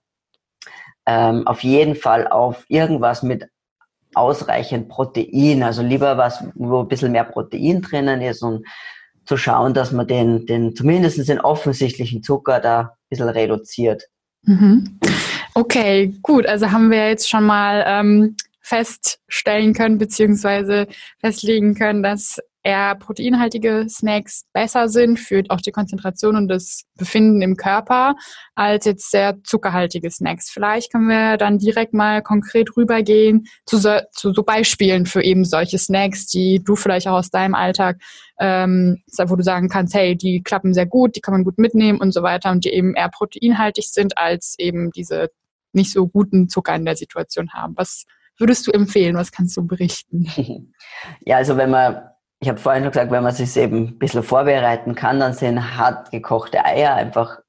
ähm, 1.05 1.45
auf 1.47 1.63
jeden 1.63 1.95
Fall 1.95 2.27
auf 2.27 2.65
irgendwas 2.69 3.23
mit 3.23 3.49
ausreichend 4.15 4.89
Protein, 4.89 5.63
also 5.63 5.81
lieber 5.81 6.17
was, 6.17 6.43
wo 6.55 6.79
ein 6.81 6.87
bisschen 6.87 7.11
mehr 7.11 7.25
Protein 7.25 7.81
drinnen 7.81 8.21
ist 8.21 8.41
und 8.41 8.65
zu 9.29 9.37
schauen, 9.37 9.75
dass 9.75 9.91
man 9.91 10.07
den, 10.07 10.47
den 10.47 10.75
zumindest 10.75 11.29
den 11.29 11.39
offensichtlichen 11.39 12.23
Zucker 12.23 12.59
da 12.59 12.79
ein 12.79 12.89
bisschen 13.11 13.29
reduziert. 13.29 14.05
Mhm. 14.41 14.99
Okay, 15.53 16.15
gut. 16.23 16.47
Also 16.47 16.71
haben 16.71 16.89
wir 16.89 17.09
jetzt 17.09 17.29
schon 17.29 17.43
mal 17.43 17.83
ähm, 17.85 18.35
feststellen 18.59 19.75
können, 19.75 19.99
beziehungsweise 19.99 20.87
festlegen 21.19 21.75
können, 21.75 22.01
dass 22.01 22.39
eher 22.63 22.95
proteinhaltige 22.95 23.85
Snacks 23.89 24.45
besser 24.53 24.89
sind 24.89 25.19
für 25.19 25.43
auch 25.49 25.61
die 25.61 25.71
Konzentration 25.71 26.35
und 26.35 26.47
das 26.49 26.83
Befinden 26.97 27.41
im 27.41 27.55
Körper 27.55 28.15
als 28.55 28.85
jetzt 28.85 29.11
sehr 29.11 29.37
zuckerhaltige 29.43 30.11
Snacks. 30.11 30.49
Vielleicht 30.49 30.91
können 30.91 31.07
wir 31.07 31.37
dann 31.37 31.57
direkt 31.57 31.93
mal 31.93 32.21
konkret 32.21 32.75
rübergehen 32.75 33.45
zu 33.65 33.77
so, 33.77 33.99
zu 34.11 34.33
so 34.33 34.43
Beispielen 34.43 35.05
für 35.05 35.23
eben 35.23 35.45
solche 35.45 35.77
Snacks, 35.77 36.27
die 36.27 36.61
du 36.63 36.75
vielleicht 36.75 37.07
auch 37.07 37.17
aus 37.17 37.29
deinem 37.29 37.55
Alltag, 37.55 37.97
ähm, 38.39 39.01
wo 39.17 39.35
du 39.35 39.43
sagen 39.43 39.69
kannst, 39.69 39.93
hey, 39.93 40.15
die 40.15 40.41
klappen 40.43 40.73
sehr 40.73 40.85
gut, 40.85 41.15
die 41.15 41.21
kann 41.21 41.33
man 41.33 41.45
gut 41.45 41.57
mitnehmen 41.57 42.01
und 42.01 42.13
so 42.13 42.23
weiter 42.23 42.51
und 42.51 42.65
die 42.65 42.73
eben 42.73 42.93
eher 42.95 43.09
proteinhaltig 43.09 43.87
sind 43.89 44.17
als 44.17 44.55
eben 44.57 44.91
diese 44.91 45.29
nicht 45.71 45.93
so 45.93 46.07
guten 46.07 46.49
Zucker 46.49 46.75
in 46.75 46.85
der 46.85 46.95
Situation 46.95 47.53
haben. 47.53 47.77
Was 47.77 48.05
würdest 48.37 48.67
du 48.67 48.71
empfehlen? 48.71 49.15
Was 49.15 49.31
kannst 49.31 49.55
du 49.55 49.65
berichten? 49.65 50.27
Ja, 51.25 51.37
also 51.37 51.55
wenn 51.55 51.69
man 51.69 52.08
ich 52.41 52.47
habe 52.47 52.59
vorhin 52.59 52.83
schon 52.83 52.91
gesagt, 52.91 53.11
wenn 53.11 53.23
man 53.23 53.33
sich 53.33 53.55
eben 53.57 53.77
ein 53.77 53.99
bisschen 53.99 54.23
vorbereiten 54.23 54.95
kann, 54.95 55.19
dann 55.19 55.33
sind 55.33 55.77
hart 55.77 56.11
gekochte 56.11 56.63
Eier 56.63 56.95
einfach 56.95 57.39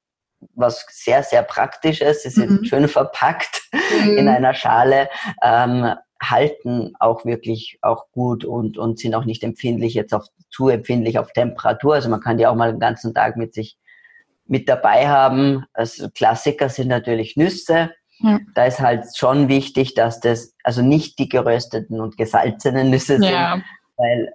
was 0.55 0.85
sehr, 0.89 1.23
sehr 1.23 1.43
Praktisches. 1.43 2.23
Sie 2.23 2.29
sind 2.29 2.61
mhm. 2.61 2.65
schön 2.65 2.87
verpackt 2.87 3.61
mhm. 3.71 4.17
in 4.17 4.27
einer 4.27 4.53
Schale, 4.53 5.09
ähm, 5.43 5.93
halten 6.21 6.93
auch 6.99 7.25
wirklich 7.25 7.79
auch 7.81 8.05
gut 8.11 8.43
und, 8.43 8.77
und 8.77 8.99
sind 8.99 9.15
auch 9.15 9.25
nicht 9.25 9.43
empfindlich 9.43 9.93
jetzt 9.93 10.13
auf, 10.13 10.25
zu 10.49 10.69
empfindlich 10.69 11.19
auf 11.19 11.31
Temperatur. 11.31 11.95
Also 11.95 12.09
man 12.09 12.21
kann 12.21 12.37
die 12.37 12.45
auch 12.45 12.55
mal 12.55 12.71
den 12.71 12.79
ganzen 12.79 13.13
Tag 13.13 13.37
mit 13.37 13.53
sich 13.53 13.77
mit 14.45 14.67
dabei 14.67 15.07
haben. 15.07 15.65
Also 15.73 16.09
Klassiker 16.09 16.69
sind 16.69 16.89
natürlich 16.89 17.37
Nüsse. 17.37 17.91
Ja. 18.19 18.39
Da 18.53 18.65
ist 18.65 18.79
halt 18.79 19.05
schon 19.15 19.47
wichtig, 19.47 19.95
dass 19.95 20.19
das, 20.19 20.53
also 20.63 20.81
nicht 20.81 21.17
die 21.17 21.29
gerösteten 21.29 21.99
und 21.99 22.17
gesalzenen 22.17 22.89
Nüsse 22.91 23.17
sind, 23.17 23.23
ja. 23.23 23.61
weil 23.97 24.33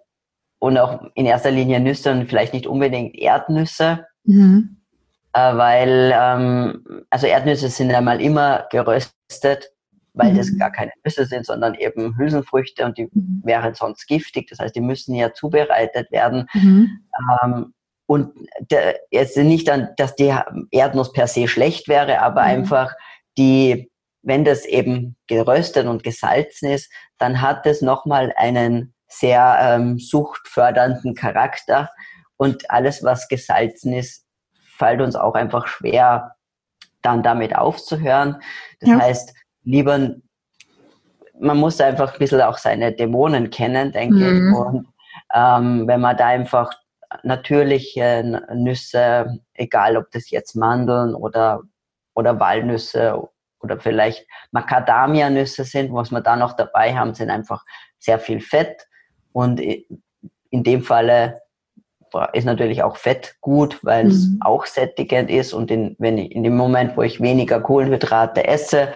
und 0.59 0.79
auch 0.79 1.05
in 1.15 1.27
erster 1.27 1.51
Linie 1.51 1.81
Nüsse 1.81 2.13
und 2.13 2.29
vielleicht 2.29 2.55
nicht 2.55 2.67
unbedingt 2.67 3.17
Erdnüsse, 3.17 4.07
mhm. 4.25 4.79
äh, 5.33 5.57
weil 5.57 6.13
ähm, 6.15 7.05
also 7.11 7.27
Erdnüsse 7.27 7.69
sind 7.69 7.93
einmal 7.93 8.21
immer 8.21 8.67
geröstet, 8.71 9.71
weil 10.15 10.33
mhm. 10.33 10.37
das 10.39 10.59
gar 10.59 10.73
keine 10.73 10.93
Nüsse 11.05 11.27
sind, 11.27 11.47
sondern 11.47 11.75
eben 11.75 12.17
Hülsenfrüchte 12.17 12.85
und 12.85 12.97
die 12.99 13.09
mhm. 13.13 13.43
wären 13.45 13.75
sonst 13.75 14.07
giftig. 14.07 14.49
Das 14.49 14.59
heißt, 14.59 14.75
die 14.75 14.81
müssen 14.81 15.15
ja 15.15 15.33
zubereitet 15.33 16.11
werden. 16.11 16.49
Mhm. 16.55 17.01
Ähm, 17.43 17.75
und 18.07 18.33
der, 18.71 19.01
jetzt 19.11 19.37
nicht 19.37 19.69
dann, 19.69 19.89
dass 19.97 20.15
die 20.15 20.33
Erdnuss 20.71 21.13
per 21.13 21.27
se 21.27 21.49
schlecht 21.49 21.89
wäre, 21.89 22.23
aber 22.23 22.43
mhm. 22.43 22.49
einfach 22.49 22.95
die, 23.37 23.91
wenn 24.23 24.45
das 24.45 24.65
eben 24.65 25.17
geröstet 25.27 25.87
und 25.87 26.03
gesalzen 26.03 26.71
ist, 26.71 26.91
dann 27.19 27.43
hat 27.43 27.67
es 27.67 27.83
nochmal 27.83 28.33
einen 28.37 28.95
sehr 29.09 29.59
ähm, 29.61 29.99
suchtfördernden 29.99 31.15
Charakter. 31.15 31.91
Und 32.37 32.71
alles, 32.71 33.03
was 33.03 33.29
gesalzen 33.29 33.93
ist, 33.93 34.27
fällt 34.77 35.01
uns 35.01 35.17
auch 35.17 35.35
einfach 35.35 35.67
schwer, 35.67 36.37
dann 37.03 37.23
damit 37.23 37.57
aufzuhören. 37.57 38.41
Das 38.81 38.91
ja. 38.91 39.01
heißt, 39.01 39.35
lieber, 39.63 40.11
man 41.39 41.57
muss 41.57 41.81
einfach 41.81 42.13
ein 42.13 42.19
bisschen 42.19 42.41
auch 42.41 42.59
seine 42.59 42.93
Dämonen 42.93 43.51
kennen, 43.51 43.93
denke 43.93 44.17
mhm. 44.17 44.51
ich. 44.51 44.59
Und 44.59 44.89
ähm, 45.35 45.87
wenn 45.87 46.01
man 46.01 46.17
da 46.17 46.27
einfach 46.27 46.73
natürliche 47.23 48.43
Nüsse, 48.55 49.41
egal 49.55 49.97
ob 49.97 50.11
das 50.11 50.31
jetzt 50.31 50.55
Mandeln 50.55 51.15
oder, 51.15 51.63
oder 52.15 52.39
Walnüsse 52.41 53.23
oder 53.61 53.79
vielleicht 53.79 54.27
Macadamia-Nüsse 54.53 55.65
sind, 55.65 55.93
was 55.93 56.11
wir 56.11 56.21
da 56.21 56.37
noch 56.37 56.55
dabei 56.55 56.95
haben, 56.97 57.15
sind 57.15 57.31
einfach 57.31 57.65
sehr 57.99 58.19
viel 58.19 58.41
Fett. 58.41 58.86
Und 59.37 59.61
in 59.61 60.65
dem 60.65 60.83
Falle 60.83 61.43
ist 62.33 62.47
natürlich 62.47 62.83
auch 62.83 62.97
Fett 62.97 63.37
gut, 63.43 63.79
weil 63.83 64.07
es 64.07 64.29
mhm. 64.29 64.39
auch 64.41 64.65
sättigend 64.65 65.29
ist. 65.29 65.53
Und 65.53 65.71
in, 65.71 65.95
wenn 65.99 66.17
ich, 66.17 66.33
in 66.33 66.43
dem 66.43 66.57
Moment, 66.57 66.97
wo 66.97 67.03
ich 67.03 67.21
weniger 67.21 67.61
Kohlenhydrate 67.61 68.49
esse, 68.49 68.95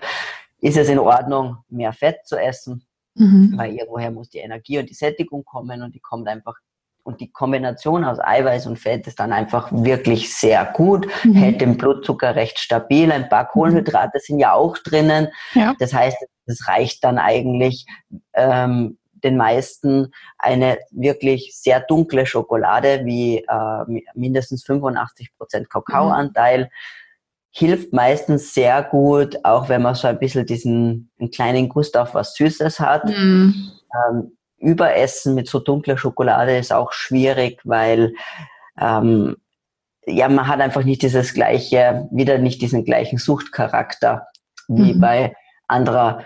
ist 0.63 0.79
es 0.79 0.89
in 0.89 0.99
Ordnung, 0.99 1.59
mehr 1.69 1.93
Fett 1.93 2.25
zu 2.25 2.39
essen, 2.39 2.87
mhm. 3.17 3.53
weil 3.55 3.75
irgendwoher 3.75 4.11
muss 4.11 4.31
die 4.31 4.39
Energie 4.39 4.79
und 4.79 4.89
die 4.89 4.95
Sättigung 4.95 5.45
kommen 5.45 5.83
und 5.83 5.95
die 5.95 6.01
kommt 6.01 6.27
einfach. 6.27 6.55
Und 7.03 7.21
die 7.21 7.31
Kombination 7.31 8.05
aus 8.05 8.19
Eiweiß 8.19 8.67
und 8.67 8.79
Fett 8.79 9.07
ist 9.07 9.21
dann 9.21 9.35
einfach 9.35 9.71
wirklich 9.71 10.35
sehr 10.35 10.65
gut, 10.65 11.07
mhm. 11.23 11.35
hält 11.35 11.61
den 11.61 11.77
Blutzucker 11.77 12.35
recht 12.35 12.59
stabil. 12.59 13.13
Ein 13.13 13.29
paar 13.29 13.47
Kohlenhydrate 13.47 14.21
sind 14.21 14.39
ja 14.39 14.55
auch 14.55 14.79
drinnen. 14.79 15.29
Ja. 15.53 15.75
Das 15.79 15.93
heißt, 15.93 16.17
es 16.47 16.67
reicht 16.67 17.05
dann 17.05 17.19
eigentlich, 17.19 17.85
ähm, 18.33 18.97
den 19.25 19.37
meisten 19.37 20.13
eine 20.39 20.79
wirklich 20.91 21.53
sehr 21.55 21.81
dunkle 21.81 22.27
Schokolade 22.27 23.03
wie 23.05 23.39
äh, 23.39 24.03
mindestens 24.15 24.65
85 24.65 25.37
Prozent 25.37 25.71
Kakaoanteil. 25.71 26.65
Mhm. 26.65 26.69
Hilft 27.53 27.93
meistens 27.93 28.55
sehr 28.55 28.83
gut, 28.83 29.45
auch 29.45 29.69
wenn 29.69 29.83
man 29.83 29.95
so 29.95 30.07
ein 30.07 30.19
bisschen 30.19 30.47
diesen 30.47 31.11
einen 31.19 31.31
kleinen 31.31 31.69
Gust 31.69 31.97
auf 31.97 32.15
was 32.15 32.35
Süßes 32.35 32.79
hat. 32.81 33.07
Mhm. 33.07 33.73
Ähm, 33.93 34.37
Überessen 34.59 35.35
mit 35.35 35.49
so 35.49 35.59
dunkler 35.59 35.97
Schokolade 35.97 36.57
ist 36.57 36.73
auch 36.73 36.93
schwierig, 36.93 37.61
weil 37.65 38.13
ähm, 38.79 39.37
ja, 40.07 40.29
man 40.29 40.47
hat 40.47 40.61
einfach 40.61 40.85
nicht 40.85 41.03
dieses 41.03 41.35
gleiche, 41.35 42.09
wieder 42.11 42.39
nicht 42.39 42.63
diesen 42.63 42.85
gleichen 42.85 43.19
Suchtcharakter 43.19 44.27
wie 44.69 44.95
mhm. 44.95 45.01
bei 45.01 45.35
anderer 45.67 46.25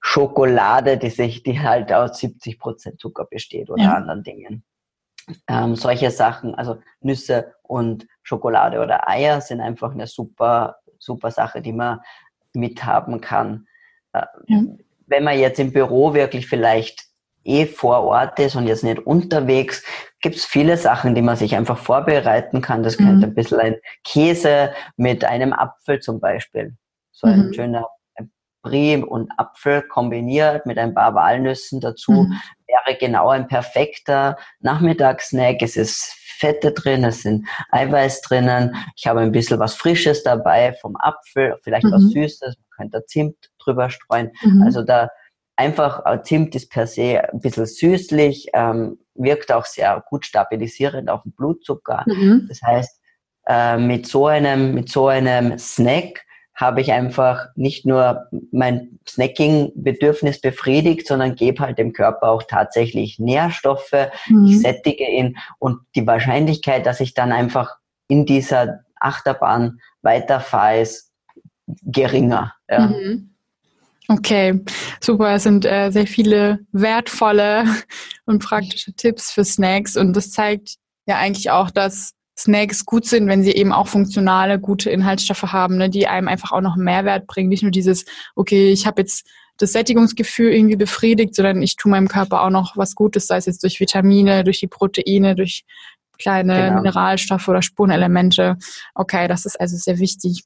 Schokolade, 0.00 0.96
die 0.96 1.10
sich, 1.10 1.42
die 1.42 1.60
halt 1.60 1.92
aus 1.92 2.18
70 2.18 2.58
Prozent 2.58 3.00
Zucker 3.00 3.24
besteht 3.24 3.70
oder 3.70 3.82
ja. 3.82 3.94
anderen 3.94 4.22
Dingen. 4.22 4.64
Ähm, 5.46 5.76
solche 5.76 6.10
Sachen, 6.10 6.54
also 6.54 6.78
Nüsse 7.00 7.54
und 7.62 8.06
Schokolade 8.22 8.80
oder 8.80 9.08
Eier 9.08 9.40
sind 9.40 9.60
einfach 9.60 9.92
eine 9.92 10.06
super, 10.06 10.76
super 10.98 11.30
Sache, 11.30 11.60
die 11.60 11.72
man 11.72 12.00
mithaben 12.54 13.20
kann. 13.20 13.66
Äh, 14.12 14.22
ja. 14.46 14.62
Wenn 15.06 15.24
man 15.24 15.38
jetzt 15.38 15.58
im 15.58 15.72
Büro 15.72 16.14
wirklich 16.14 16.46
vielleicht 16.46 17.08
eh 17.44 17.66
vor 17.66 18.04
Ort 18.04 18.38
ist 18.38 18.56
und 18.56 18.66
jetzt 18.66 18.84
nicht 18.84 19.06
unterwegs, 19.06 19.84
gibt 20.20 20.36
es 20.36 20.44
viele 20.44 20.76
Sachen, 20.76 21.14
die 21.14 21.22
man 21.22 21.36
sich 21.36 21.54
einfach 21.54 21.78
vorbereiten 21.78 22.60
kann. 22.60 22.82
Das 22.82 22.98
mhm. 22.98 23.04
könnte 23.04 23.26
ein 23.26 23.34
bisschen 23.34 23.60
ein 23.60 23.76
Käse 24.04 24.72
mit 24.96 25.24
einem 25.24 25.52
Apfel 25.52 26.00
zum 26.00 26.20
Beispiel. 26.20 26.76
So 27.10 27.26
ein 27.26 27.48
mhm. 27.48 27.52
schöner 27.52 27.86
Brie 28.62 28.96
und 28.96 29.30
Apfel 29.36 29.82
kombiniert 29.82 30.66
mit 30.66 30.78
ein 30.78 30.94
paar 30.94 31.14
Walnüssen 31.14 31.80
dazu 31.80 32.12
mhm. 32.12 32.40
wäre 32.66 32.98
genau 32.98 33.28
ein 33.28 33.46
perfekter 33.46 34.36
Nachmittagssnack. 34.60 35.62
Es 35.62 35.76
ist 35.76 36.14
Fette 36.38 36.72
drin, 36.72 37.04
es 37.04 37.22
sind 37.22 37.46
Eiweiß 37.70 38.22
drinnen. 38.22 38.76
Ich 38.96 39.06
habe 39.06 39.20
ein 39.20 39.32
bisschen 39.32 39.58
was 39.58 39.74
Frisches 39.74 40.22
dabei 40.22 40.74
vom 40.80 40.96
Apfel, 40.96 41.56
vielleicht 41.62 41.90
was 41.90 42.02
mhm. 42.02 42.10
Süßes. 42.10 42.56
Man 42.56 42.90
könnte 42.90 43.06
Zimt 43.06 43.36
drüber 43.58 43.90
streuen. 43.90 44.30
Mhm. 44.42 44.62
Also 44.62 44.82
da 44.82 45.08
einfach, 45.56 46.06
äh, 46.06 46.22
Zimt 46.22 46.54
ist 46.54 46.70
per 46.70 46.86
se 46.86 47.20
ein 47.32 47.40
bisschen 47.40 47.66
süßlich, 47.66 48.48
ähm, 48.54 48.98
wirkt 49.14 49.50
auch 49.50 49.64
sehr 49.64 50.02
gut 50.08 50.24
stabilisierend 50.24 51.10
auf 51.10 51.22
den 51.22 51.32
Blutzucker. 51.32 52.04
Mhm. 52.06 52.46
Das 52.48 52.62
heißt, 52.62 53.00
äh, 53.48 53.76
mit 53.76 54.06
so 54.06 54.26
einem, 54.28 54.74
mit 54.74 54.88
so 54.88 55.08
einem 55.08 55.58
Snack 55.58 56.24
habe 56.58 56.80
ich 56.80 56.92
einfach 56.92 57.46
nicht 57.54 57.86
nur 57.86 58.26
mein 58.50 58.98
Snacking-Bedürfnis 59.08 60.40
befriedigt, 60.40 61.06
sondern 61.06 61.36
gebe 61.36 61.62
halt 61.62 61.78
dem 61.78 61.92
Körper 61.92 62.30
auch 62.30 62.42
tatsächlich 62.42 63.20
Nährstoffe, 63.20 64.08
mhm. 64.26 64.46
ich 64.46 64.60
sättige 64.60 65.08
ihn 65.08 65.38
und 65.60 65.78
die 65.94 66.04
Wahrscheinlichkeit, 66.04 66.84
dass 66.84 66.98
ich 66.98 67.14
dann 67.14 67.30
einfach 67.30 67.76
in 68.08 68.26
dieser 68.26 68.80
Achterbahn 68.96 69.78
weiterfahre, 70.02 70.80
ist 70.80 71.12
geringer. 71.84 72.54
Ja. 72.68 72.88
Mhm. 72.88 73.30
Okay, 74.08 74.64
super. 75.00 75.34
Es 75.34 75.44
sind 75.44 75.64
äh, 75.64 75.90
sehr 75.90 76.08
viele 76.08 76.58
wertvolle 76.72 77.66
und 78.26 78.42
praktische 78.42 78.92
Tipps 78.94 79.30
für 79.30 79.44
Snacks 79.44 79.96
und 79.96 80.12
das 80.14 80.32
zeigt 80.32 80.74
ja 81.06 81.18
eigentlich 81.18 81.50
auch, 81.50 81.70
dass 81.70 82.14
Snacks 82.38 82.86
gut 82.86 83.04
sind, 83.04 83.26
wenn 83.26 83.42
sie 83.42 83.52
eben 83.52 83.72
auch 83.72 83.88
funktionale, 83.88 84.60
gute 84.60 84.90
Inhaltsstoffe 84.90 85.42
haben, 85.42 85.76
ne, 85.76 85.90
die 85.90 86.06
einem 86.06 86.28
einfach 86.28 86.52
auch 86.52 86.60
noch 86.60 86.76
Mehrwert 86.76 87.26
bringen. 87.26 87.48
Nicht 87.48 87.62
nur 87.62 87.72
dieses, 87.72 88.04
okay, 88.36 88.70
ich 88.70 88.86
habe 88.86 89.02
jetzt 89.02 89.26
das 89.56 89.72
Sättigungsgefühl 89.72 90.52
irgendwie 90.52 90.76
befriedigt, 90.76 91.34
sondern 91.34 91.60
ich 91.62 91.74
tue 91.74 91.90
meinem 91.90 92.06
Körper 92.06 92.42
auch 92.42 92.50
noch 92.50 92.76
was 92.76 92.94
Gutes, 92.94 93.26
sei 93.26 93.38
es 93.38 93.46
jetzt 93.46 93.62
durch 93.64 93.80
Vitamine, 93.80 94.44
durch 94.44 94.60
die 94.60 94.68
Proteine, 94.68 95.34
durch 95.34 95.64
kleine 96.18 96.68
genau. 96.68 96.74
Mineralstoffe 96.76 97.48
oder 97.48 97.60
Spurenelemente. 97.60 98.56
Okay, 98.94 99.26
das 99.26 99.44
ist 99.44 99.60
also 99.60 99.76
sehr 99.76 99.98
wichtig. 99.98 100.44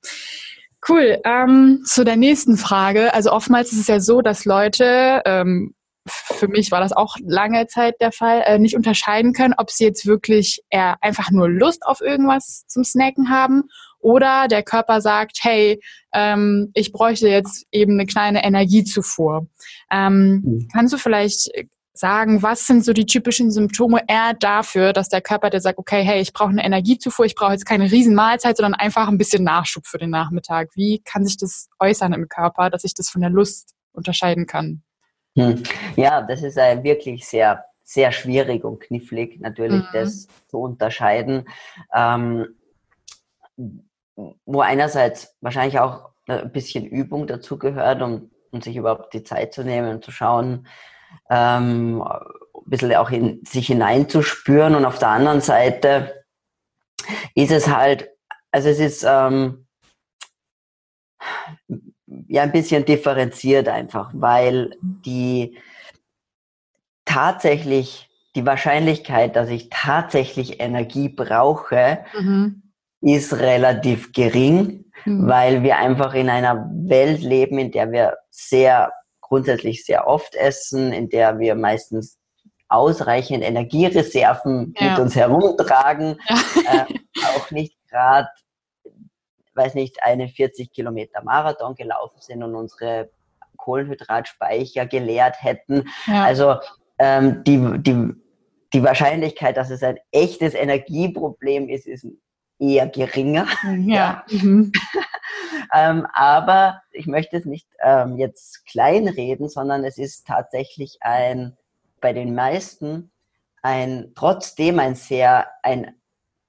Cool. 0.88 1.18
Ähm, 1.24 1.82
zu 1.84 2.04
der 2.04 2.16
nächsten 2.16 2.56
Frage. 2.56 3.12
Also 3.14 3.32
oftmals 3.32 3.72
ist 3.72 3.80
es 3.80 3.86
ja 3.86 4.00
so, 4.00 4.22
dass 4.22 4.46
Leute 4.46 5.22
ähm, 5.26 5.74
für 6.06 6.48
mich 6.48 6.70
war 6.70 6.80
das 6.80 6.92
auch 6.92 7.16
lange 7.24 7.66
Zeit 7.66 7.94
der 8.00 8.12
Fall, 8.12 8.42
äh, 8.44 8.58
nicht 8.58 8.74
unterscheiden 8.74 9.32
können, 9.32 9.54
ob 9.56 9.70
sie 9.70 9.84
jetzt 9.84 10.06
wirklich 10.06 10.62
eher 10.70 10.96
einfach 11.00 11.30
nur 11.30 11.48
Lust 11.48 11.86
auf 11.86 12.00
irgendwas 12.00 12.66
zum 12.66 12.84
Snacken 12.84 13.30
haben 13.30 13.64
oder 14.00 14.48
der 14.48 14.62
Körper 14.62 15.00
sagt, 15.00 15.38
hey, 15.42 15.80
ähm, 16.12 16.70
ich 16.74 16.92
bräuchte 16.92 17.28
jetzt 17.28 17.66
eben 17.70 17.92
eine 17.92 18.06
kleine 18.06 18.44
Energiezufuhr. 18.44 19.46
Ähm, 19.90 20.42
mhm. 20.44 20.68
Kannst 20.72 20.92
du 20.92 20.98
vielleicht 20.98 21.50
sagen, 21.94 22.42
was 22.42 22.66
sind 22.66 22.84
so 22.84 22.92
die 22.92 23.06
typischen 23.06 23.50
Symptome 23.50 24.00
eher 24.08 24.34
dafür, 24.34 24.92
dass 24.92 25.08
der 25.08 25.20
Körper 25.20 25.50
der 25.50 25.60
sagt, 25.60 25.78
okay, 25.78 26.02
hey, 26.02 26.20
ich 26.20 26.32
brauche 26.32 26.50
eine 26.50 26.64
Energiezufuhr, 26.64 27.26
ich 27.26 27.34
brauche 27.34 27.52
jetzt 27.52 27.66
keine 27.66 27.90
Riesenmahlzeit, 27.90 28.56
sondern 28.56 28.74
einfach 28.74 29.08
ein 29.08 29.18
bisschen 29.18 29.44
Nachschub 29.44 29.86
für 29.86 29.98
den 29.98 30.10
Nachmittag. 30.10 30.70
Wie 30.74 31.00
kann 31.04 31.24
sich 31.24 31.36
das 31.36 31.68
äußern 31.78 32.12
im 32.12 32.28
Körper, 32.28 32.70
dass 32.70 32.84
ich 32.84 32.94
das 32.94 33.10
von 33.10 33.20
der 33.20 33.30
Lust 33.30 33.74
unterscheiden 33.92 34.46
kann? 34.46 34.82
Hm. 35.36 35.62
Ja, 35.96 36.22
das 36.22 36.42
ist 36.42 36.58
äh, 36.58 36.82
wirklich 36.82 37.26
sehr, 37.26 37.64
sehr 37.82 38.12
schwierig 38.12 38.64
und 38.64 38.80
knifflig, 38.80 39.40
natürlich, 39.40 39.82
mhm. 39.82 39.88
das 39.92 40.28
zu 40.48 40.58
unterscheiden. 40.58 41.48
Ähm, 41.94 42.54
wo 44.44 44.60
einerseits 44.60 45.36
wahrscheinlich 45.40 45.78
auch 45.78 46.10
ein 46.26 46.52
bisschen 46.52 46.86
Übung 46.86 47.26
dazu 47.26 47.58
gehört, 47.58 48.02
um, 48.02 48.30
um 48.50 48.60
sich 48.60 48.76
überhaupt 48.76 49.14
die 49.14 49.24
Zeit 49.24 49.52
zu 49.54 49.64
nehmen 49.64 49.90
und 49.90 50.04
zu 50.04 50.10
schauen, 50.10 50.66
ähm, 51.30 52.02
ein 52.02 52.70
bisschen 52.70 52.94
auch 52.94 53.10
in 53.10 53.44
sich 53.44 53.66
hineinzuspüren. 53.68 54.74
Und 54.74 54.84
auf 54.84 54.98
der 54.98 55.08
anderen 55.08 55.40
Seite 55.40 56.24
ist 57.34 57.50
es 57.50 57.68
halt, 57.68 58.10
also 58.50 58.68
es 58.68 58.78
ist 58.78 59.04
ähm, 59.08 59.66
ja 62.32 62.42
ein 62.42 62.52
bisschen 62.52 62.86
differenziert 62.86 63.68
einfach, 63.68 64.10
weil 64.14 64.74
die 64.80 65.58
tatsächlich 67.04 68.08
die 68.34 68.46
Wahrscheinlichkeit, 68.46 69.36
dass 69.36 69.50
ich 69.50 69.68
tatsächlich 69.68 70.58
Energie 70.58 71.10
brauche, 71.10 71.98
mhm. 72.18 72.62
ist 73.02 73.34
relativ 73.34 74.12
gering, 74.12 74.86
mhm. 75.04 75.28
weil 75.28 75.62
wir 75.62 75.76
einfach 75.76 76.14
in 76.14 76.30
einer 76.30 76.70
Welt 76.72 77.20
leben, 77.20 77.58
in 77.58 77.70
der 77.70 77.92
wir 77.92 78.16
sehr 78.30 78.94
grundsätzlich 79.20 79.84
sehr 79.84 80.06
oft 80.06 80.34
essen, 80.34 80.90
in 80.90 81.10
der 81.10 81.38
wir 81.38 81.54
meistens 81.54 82.18
ausreichend 82.68 83.44
Energiereserven 83.44 84.74
ja. 84.78 84.90
mit 84.90 85.00
uns 85.00 85.14
herumtragen, 85.14 86.18
ja. 86.30 86.86
äh, 86.88 86.94
auch 87.36 87.50
nicht 87.50 87.76
gerade 87.90 88.28
weiß 89.54 89.74
nicht, 89.74 90.02
eine 90.02 90.28
40 90.28 90.72
Kilometer 90.72 91.22
Marathon 91.22 91.74
gelaufen 91.74 92.20
sind 92.20 92.42
und 92.42 92.54
unsere 92.54 93.10
Kohlenhydratspeicher 93.56 94.86
geleert 94.86 95.42
hätten. 95.42 95.88
Ja. 96.06 96.24
Also 96.24 96.56
ähm, 96.98 97.42
die, 97.44 97.58
die, 97.78 98.12
die 98.72 98.82
Wahrscheinlichkeit, 98.82 99.56
dass 99.56 99.70
es 99.70 99.82
ein 99.82 99.98
echtes 100.10 100.54
Energieproblem 100.54 101.68
ist, 101.68 101.86
ist 101.86 102.06
eher 102.58 102.88
geringer. 102.88 103.46
Ja. 103.86 104.24
Mhm. 104.30 104.72
ähm, 105.74 106.06
aber 106.12 106.82
ich 106.92 107.06
möchte 107.06 107.36
es 107.36 107.44
nicht 107.44 107.68
ähm, 107.82 108.16
jetzt 108.18 108.66
kleinreden, 108.66 109.48
sondern 109.48 109.84
es 109.84 109.98
ist 109.98 110.26
tatsächlich 110.26 110.98
ein, 111.00 111.56
bei 112.00 112.12
den 112.12 112.34
meisten 112.34 113.10
ein, 113.62 114.12
trotzdem 114.14 114.78
ein 114.78 114.94
sehr, 114.94 115.48
ein 115.62 115.94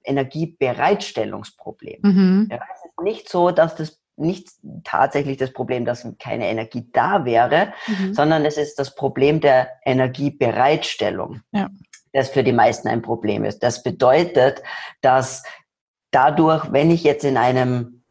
Energiebereitstellungsproblem. 0.03 1.99
Mhm. 2.01 2.49
Ja, 2.51 2.59
ist 2.97 3.03
nicht 3.03 3.29
so, 3.29 3.51
dass 3.51 3.75
das 3.75 3.99
nicht 4.15 4.49
tatsächlich 4.83 5.37
das 5.37 5.53
Problem, 5.53 5.85
dass 5.85 6.07
keine 6.19 6.47
Energie 6.47 6.87
da 6.93 7.25
wäre, 7.25 7.73
mhm. 7.87 8.13
sondern 8.13 8.45
es 8.45 8.57
ist 8.57 8.77
das 8.77 8.95
Problem 8.95 9.41
der 9.41 9.69
Energiebereitstellung, 9.85 11.41
ja. 11.51 11.69
das 12.11 12.29
für 12.29 12.43
die 12.43 12.53
meisten 12.53 12.87
ein 12.87 13.01
Problem 13.01 13.43
ist. 13.43 13.63
Das 13.63 13.81
bedeutet, 13.81 14.61
dass 15.01 15.43
dadurch, 16.11 16.71
wenn 16.71 16.91
ich 16.91 17.03
jetzt 17.03 17.25
in 17.25 17.37
einem 17.37 18.03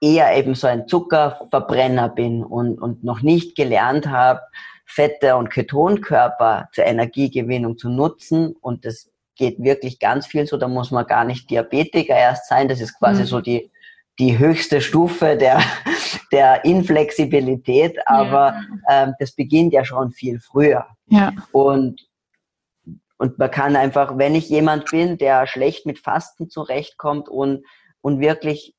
eher 0.00 0.36
eben 0.36 0.54
so 0.54 0.66
ein 0.66 0.88
Zuckerverbrenner 0.88 2.08
bin 2.08 2.42
und, 2.42 2.80
und 2.80 3.04
noch 3.04 3.22
nicht 3.22 3.54
gelernt 3.54 4.08
habe, 4.08 4.40
Fette 4.84 5.36
und 5.36 5.50
Ketonkörper 5.50 6.68
zur 6.72 6.84
Energiegewinnung 6.84 7.78
zu 7.78 7.88
nutzen 7.88 8.56
und 8.60 8.84
das 8.84 9.10
geht 9.36 9.62
wirklich 9.62 10.00
ganz 10.00 10.26
viel 10.26 10.46
so, 10.46 10.56
da 10.56 10.68
muss 10.68 10.90
man 10.90 11.06
gar 11.06 11.24
nicht 11.24 11.48
Diabetiker 11.50 12.16
erst 12.16 12.48
sein, 12.48 12.68
das 12.68 12.80
ist 12.80 12.98
quasi 12.98 13.22
mhm. 13.22 13.26
so 13.26 13.40
die, 13.40 13.70
die 14.18 14.38
höchste 14.38 14.80
Stufe 14.80 15.36
der, 15.36 15.60
der 16.32 16.64
Inflexibilität, 16.64 17.98
aber 18.06 18.54
ja. 18.88 19.04
ähm, 19.04 19.14
das 19.18 19.32
beginnt 19.32 19.72
ja 19.72 19.84
schon 19.84 20.10
viel 20.12 20.40
früher. 20.40 20.86
Ja. 21.06 21.32
Und, 21.52 22.06
und 23.18 23.38
man 23.38 23.50
kann 23.50 23.76
einfach, 23.76 24.18
wenn 24.18 24.34
ich 24.34 24.48
jemand 24.48 24.90
bin, 24.90 25.18
der 25.18 25.46
schlecht 25.46 25.86
mit 25.86 25.98
Fasten 25.98 26.50
zurechtkommt 26.50 27.28
und, 27.28 27.64
und 28.00 28.20
wirklich 28.20 28.74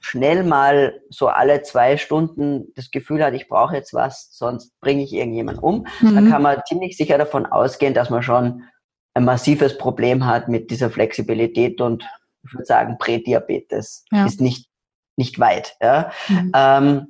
schnell 0.00 0.44
mal 0.44 1.00
so 1.10 1.28
alle 1.28 1.62
zwei 1.62 1.96
Stunden 1.96 2.72
das 2.76 2.90
Gefühl 2.90 3.24
hat, 3.24 3.34
ich 3.34 3.48
brauche 3.48 3.74
jetzt 3.74 3.94
was, 3.94 4.28
sonst 4.32 4.78
bringe 4.80 5.02
ich 5.02 5.12
irgendjemand 5.12 5.62
um, 5.62 5.86
mhm. 6.00 6.14
dann 6.14 6.30
kann 6.30 6.42
man 6.42 6.62
ziemlich 6.66 6.96
sicher 6.96 7.18
davon 7.18 7.46
ausgehen, 7.46 7.94
dass 7.94 8.10
man 8.10 8.22
schon 8.22 8.62
ein 9.14 9.24
massives 9.24 9.76
Problem 9.76 10.26
hat 10.26 10.48
mit 10.48 10.70
dieser 10.70 10.90
Flexibilität 10.90 11.80
und 11.80 12.04
ich 12.48 12.54
würde 12.54 12.66
sagen, 12.66 12.98
Prädiabetes 12.98 14.04
ja. 14.10 14.26
ist 14.26 14.40
nicht, 14.40 14.68
nicht 15.16 15.38
weit. 15.38 15.76
Ja. 15.80 16.10
Mhm. 16.28 16.52
Ähm, 16.54 17.06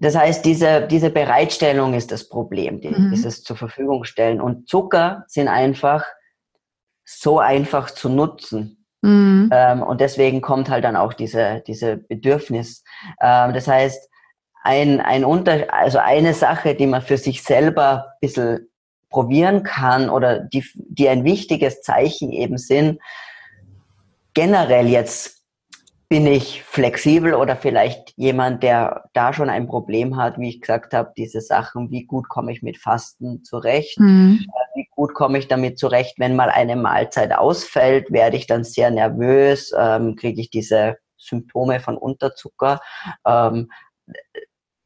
das 0.00 0.16
heißt, 0.16 0.44
diese, 0.44 0.86
diese 0.86 1.10
Bereitstellung 1.10 1.94
ist 1.94 2.12
das 2.12 2.28
Problem, 2.28 2.80
die, 2.80 2.88
mhm. 2.88 3.10
dieses 3.10 3.42
zur 3.42 3.56
Verfügung 3.56 4.04
stellen. 4.04 4.40
Und 4.40 4.68
Zucker 4.68 5.24
sind 5.26 5.48
einfach 5.48 6.04
so 7.04 7.38
einfach 7.38 7.90
zu 7.90 8.08
nutzen. 8.08 8.84
Mhm. 9.02 9.50
Ähm, 9.52 9.82
und 9.82 10.00
deswegen 10.00 10.40
kommt 10.40 10.68
halt 10.68 10.84
dann 10.84 10.96
auch 10.96 11.14
diese, 11.14 11.62
diese 11.66 11.96
Bedürfnis. 11.96 12.84
Ähm, 13.20 13.54
das 13.54 13.66
heißt, 13.66 14.08
ein, 14.62 15.00
ein 15.00 15.24
Unter, 15.24 15.72
also 15.72 15.98
eine 15.98 16.34
Sache, 16.34 16.74
die 16.74 16.86
man 16.86 17.02
für 17.02 17.16
sich 17.16 17.42
selber 17.42 18.06
ein 18.06 18.18
bisschen 18.20 18.68
probieren 19.10 19.62
kann 19.62 20.10
oder 20.10 20.40
die, 20.40 20.64
die 20.74 21.08
ein 21.08 21.24
wichtiges 21.24 21.80
Zeichen 21.80 22.30
eben 22.30 22.58
sind, 22.58 23.00
generell 24.38 24.86
jetzt 24.86 25.42
bin 26.08 26.24
ich 26.28 26.62
flexibel 26.62 27.34
oder 27.34 27.56
vielleicht 27.56 28.12
jemand, 28.16 28.62
der 28.62 29.10
da 29.12 29.32
schon 29.32 29.50
ein 29.50 29.66
Problem 29.66 30.16
hat, 30.16 30.38
wie 30.38 30.50
ich 30.50 30.60
gesagt 30.60 30.94
habe, 30.94 31.12
diese 31.16 31.40
Sachen, 31.40 31.90
wie 31.90 32.04
gut 32.04 32.28
komme 32.28 32.52
ich 32.52 32.62
mit 32.62 32.78
Fasten 32.78 33.42
zurecht, 33.42 33.98
mhm. 33.98 34.46
Äh, 34.46 34.78
wie 34.78 34.88
gut 34.92 35.12
komme 35.12 35.38
ich 35.38 35.48
damit 35.48 35.80
zurecht, 35.80 36.20
wenn 36.20 36.36
mal 36.36 36.50
eine 36.50 36.76
Mahlzeit 36.76 37.32
ausfällt, 37.32 38.12
werde 38.12 38.36
ich 38.36 38.46
dann 38.46 38.62
sehr 38.62 38.92
nervös, 38.92 39.74
ähm, 39.76 40.14
kriege 40.14 40.40
ich 40.40 40.50
diese 40.50 40.98
Symptome 41.16 41.80
von 41.80 41.96
Unterzucker, 41.96 42.80
ähm, 43.26 43.72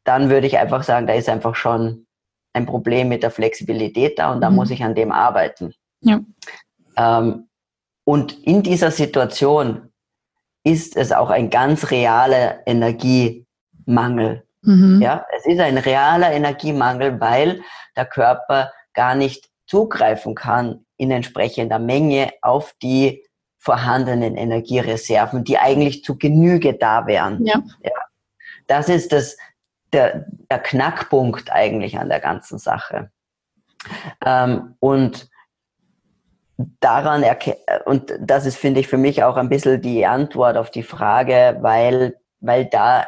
dann 0.05 0.31
würde 0.31 0.47
ich 0.47 0.57
einfach 0.57 0.83
sagen, 0.83 1.07
da 1.07 1.12
ist 1.12 1.29
einfach 1.29 1.57
schon 1.57 2.07
ein 2.55 2.65
Problem 2.65 3.11
mit 3.11 3.23
der 3.23 3.31
Flexibilität 3.31 4.19
da 4.19 4.33
und 4.33 4.41
da 4.41 4.49
mhm. 4.49 4.57
muss 4.57 4.71
ich 4.71 4.83
an 4.83 4.95
dem 4.95 5.12
arbeiten. 5.12 5.75
Ja. 6.01 6.21
Ähm, 6.97 7.51
und 8.05 8.33
in 8.45 8.62
dieser 8.62 8.91
Situation 8.91 9.93
ist 10.65 10.97
es 10.97 11.12
auch 11.12 11.31
ein 11.31 11.51
ganz 11.51 11.91
realer 11.91 12.67
Energiemangel. 12.67 14.45
Mhm. 14.62 15.01
Ja, 15.03 15.27
es 15.37 15.47
ist 15.47 15.61
ein 15.61 15.79
realer 15.79 16.33
Energiemangel, 16.33 17.21
weil 17.21 17.62
der 17.97 18.07
Körper 18.07 18.73
gar 18.95 19.15
nicht 19.15 19.51
zugreifen 19.67 20.35
kann 20.35 20.85
in 20.97 21.11
entsprechender 21.11 21.79
Menge 21.79 22.33
auf 22.43 22.75
die 22.83 23.25
vorhandenen 23.59 24.37
Energiereserven, 24.37 25.45
die 25.45 25.59
eigentlich 25.59 26.05
zu 26.05 26.17
Genüge 26.17 26.75
da 26.75 27.07
wären. 27.07 27.45
Ja. 27.45 27.62
ja. 27.83 27.91
Das 28.67 28.88
ist 28.88 29.12
das, 29.12 29.37
der, 29.93 30.27
der 30.51 30.59
Knackpunkt 30.59 31.51
eigentlich 31.53 31.99
an 31.99 32.09
der 32.09 32.21
ganzen 32.21 32.59
Sache. 32.59 33.11
Ähm, 34.25 34.75
und 34.81 35.29
daran 36.57 37.25
und 37.87 38.12
das 38.21 38.47
ist, 38.47 38.57
finde 38.57 38.81
ich, 38.81 38.88
für 38.88 38.99
mich 38.99 39.23
auch 39.25 39.37
ein 39.37 39.49
bisschen 39.49 39.81
die 39.81 40.07
Antwort 40.07 40.57
auf 40.57 40.71
die 40.71 40.83
Frage, 40.83 41.59
weil, 41.61 42.17
weil 42.41 42.67
da 42.67 43.07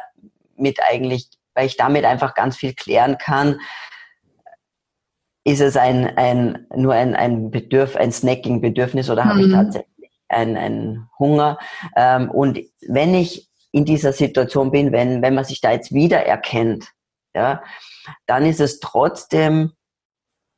mit 0.57 0.79
eigentlich, 0.81 1.29
weil 1.53 1.67
ich 1.67 1.77
damit 1.77 2.05
einfach 2.05 2.33
ganz 2.33 2.57
viel 2.57 2.73
klären 2.73 3.17
kann, 3.17 3.59
ist 5.43 5.61
es 5.61 5.77
ein, 5.77 6.17
ein, 6.17 6.65
nur 6.75 6.93
ein, 6.93 7.15
ein 7.15 7.51
Bedürf, 7.51 7.95
ein 7.95 8.11
Snacking-Bedürfnis 8.11 9.09
oder 9.09 9.25
mhm. 9.25 9.29
habe 9.29 9.41
ich 9.41 9.47
mhm. 9.47 9.53
tatsächlich 9.53 10.11
ein, 10.27 10.57
ein 10.57 11.07
Hunger? 11.19 11.59
Ähm, 11.95 12.31
und 12.31 12.59
wenn 12.87 13.13
ich 13.13 13.47
in 13.71 13.85
dieser 13.85 14.11
Situation 14.11 14.71
bin, 14.71 14.91
wenn, 14.91 15.21
wenn 15.21 15.35
man 15.35 15.45
sich 15.45 15.61
da 15.61 15.71
jetzt 15.71 15.93
wiedererkennt, 15.93 16.87
ja, 17.35 17.61
dann 18.25 18.45
ist 18.45 18.59
es 18.59 18.79
trotzdem 18.79 19.73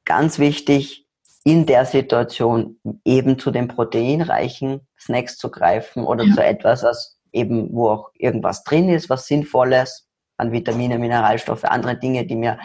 ganz 0.06 0.40
wichtig, 0.40 1.07
in 1.44 1.66
der 1.66 1.86
Situation 1.86 2.80
eben 3.06 3.40
zu 3.40 3.52
den 3.52 3.68
proteinreichen 3.68 4.82
Snacks 5.00 5.38
zu 5.38 5.50
greifen 5.50 6.04
oder 6.04 6.26
ja. 6.26 6.34
zu 6.34 6.44
etwas, 6.44 6.84
was 6.84 7.18
eben, 7.32 7.74
wo 7.74 7.90
auch 7.90 8.10
irgendwas 8.16 8.64
drin 8.64 8.90
ist, 8.90 9.10
was 9.10 9.28
Sinnvolles 9.28 10.08
an 10.38 10.52
Vitamine, 10.52 11.00
Mineralstoffe, 11.00 11.64
andere 11.64 11.98
Dinge, 11.98 12.26
die 12.26 12.36
mir, 12.36 12.60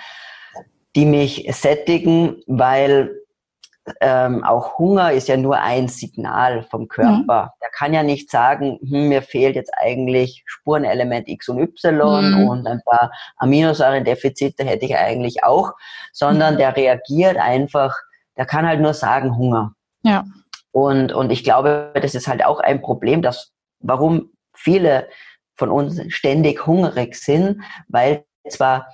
die 0.95 1.07
mich 1.07 1.49
sättigen, 1.53 2.43
weil 2.47 3.23
ähm, 4.01 4.45
auch 4.45 4.79
Hunger 4.79 5.13
ist 5.13 5.29
ja 5.29 5.37
nur 5.37 5.61
ein 5.61 5.89
Signal 5.89 6.63
vom 6.71 6.87
Körper. 6.87 7.45
Mhm. 7.45 7.51
Der 7.61 7.71
kann 7.77 7.93
ja 7.93 8.03
nicht 8.03 8.31
sagen, 8.31 8.79
hm, 8.81 9.09
mir 9.09 9.23
fehlt 9.23 9.57
jetzt 9.57 9.73
eigentlich 9.77 10.45
Spurenelement 10.47 11.29
X 11.29 11.49
und 11.49 11.59
Y 11.59 12.33
mhm. 12.33 12.49
und 12.49 12.67
ein 12.67 12.81
paar 12.85 13.11
Aminosäurendefizite 13.39 14.65
hätte 14.65 14.85
ich 14.85 14.97
eigentlich 14.97 15.43
auch, 15.43 15.73
sondern 16.13 16.55
mhm. 16.55 16.59
der 16.59 16.77
reagiert 16.77 17.37
einfach 17.39 17.97
der 18.37 18.47
kann 18.47 18.67
halt 18.67 18.81
nur 18.81 18.95
sagen 18.95 19.37
Hunger. 19.37 19.75
Ja. 20.03 20.25
Und, 20.73 21.13
und 21.13 21.31
ich 21.31 21.45
glaube, 21.45 21.93
das 21.95 22.15
ist 22.15 22.29
halt 22.29 22.45
auch 22.45 22.61
ein 22.61 22.81
Problem, 22.81 23.23
dass, 23.23 23.53
warum 23.81 24.31
viele 24.55 25.09
von 25.57 25.71
uns 25.71 26.01
ständig 26.09 26.67
hungrig 26.67 27.15
sind, 27.15 27.63
weil 27.89 28.25
zwar 28.49 28.89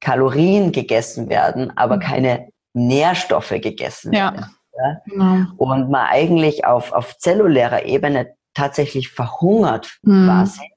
Kalorien 0.00 0.72
gegessen 0.72 1.28
werden, 1.28 1.76
aber 1.76 1.96
mhm. 1.96 2.00
keine 2.00 2.48
Nährstoffe 2.74 3.54
gegessen 3.60 4.12
ja. 4.12 4.32
werden. 4.32 4.56
Ja? 4.76 5.00
Genau. 5.06 5.46
Und 5.56 5.90
man 5.90 6.06
eigentlich 6.06 6.64
auf, 6.64 6.92
auf 6.92 7.18
zellulärer 7.18 7.84
Ebene 7.86 8.34
tatsächlich 8.54 9.10
verhungert 9.10 9.98
mhm. 10.02 10.26
quasi, 10.26 10.70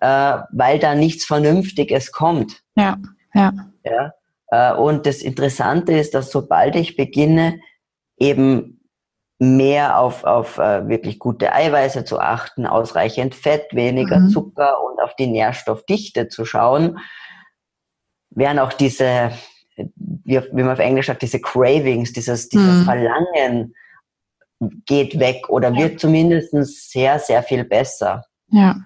äh, 0.00 0.38
weil 0.52 0.78
da 0.78 0.94
nichts 0.94 1.24
Vernünftiges 1.24 2.12
kommt. 2.12 2.62
Ja, 2.76 2.98
ja. 3.34 3.52
ja? 3.84 4.12
Äh, 4.48 4.74
und 4.74 5.06
das 5.06 5.22
Interessante 5.22 5.92
ist, 5.92 6.14
dass 6.14 6.30
sobald 6.30 6.76
ich 6.76 6.96
beginne, 6.96 7.60
eben 8.18 8.80
mehr 9.38 9.98
auf, 9.98 10.24
auf 10.24 10.58
äh, 10.58 10.88
wirklich 10.88 11.18
gute 11.18 11.52
Eiweiße 11.52 12.04
zu 12.04 12.18
achten, 12.18 12.66
ausreichend 12.66 13.34
Fett, 13.34 13.66
weniger 13.72 14.18
mhm. 14.20 14.30
Zucker 14.30 14.82
und 14.82 15.00
auf 15.00 15.14
die 15.16 15.26
Nährstoffdichte 15.26 16.28
zu 16.28 16.44
schauen, 16.46 16.98
werden 18.30 18.58
auch 18.58 18.72
diese, 18.72 19.32
wie, 19.76 20.40
man 20.52 20.70
auf 20.70 20.78
Englisch 20.78 21.06
sagt, 21.06 21.22
diese 21.22 21.40
Cravings, 21.40 22.12
dieses, 22.12 22.48
dieses 22.48 22.80
mhm. 22.80 22.84
Verlangen 22.84 23.74
geht 24.86 25.18
weg 25.18 25.50
oder 25.50 25.74
wird 25.74 26.00
zumindest 26.00 26.90
sehr, 26.90 27.18
sehr 27.18 27.42
viel 27.42 27.64
besser. 27.64 28.24
Ja. 28.48 28.76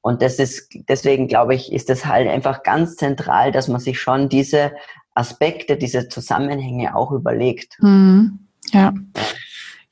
Und 0.00 0.20
das 0.20 0.40
ist, 0.40 0.68
deswegen 0.88 1.28
glaube 1.28 1.54
ich, 1.54 1.72
ist 1.72 1.88
es 1.88 2.06
halt 2.06 2.28
einfach 2.28 2.64
ganz 2.64 2.96
zentral, 2.96 3.52
dass 3.52 3.68
man 3.68 3.80
sich 3.80 4.00
schon 4.00 4.28
diese 4.28 4.72
Aspekte, 5.14 5.76
diese 5.76 6.08
Zusammenhänge 6.08 6.96
auch 6.96 7.12
überlegt. 7.12 7.78
Mhm. 7.80 8.38
Ja. 8.70 8.92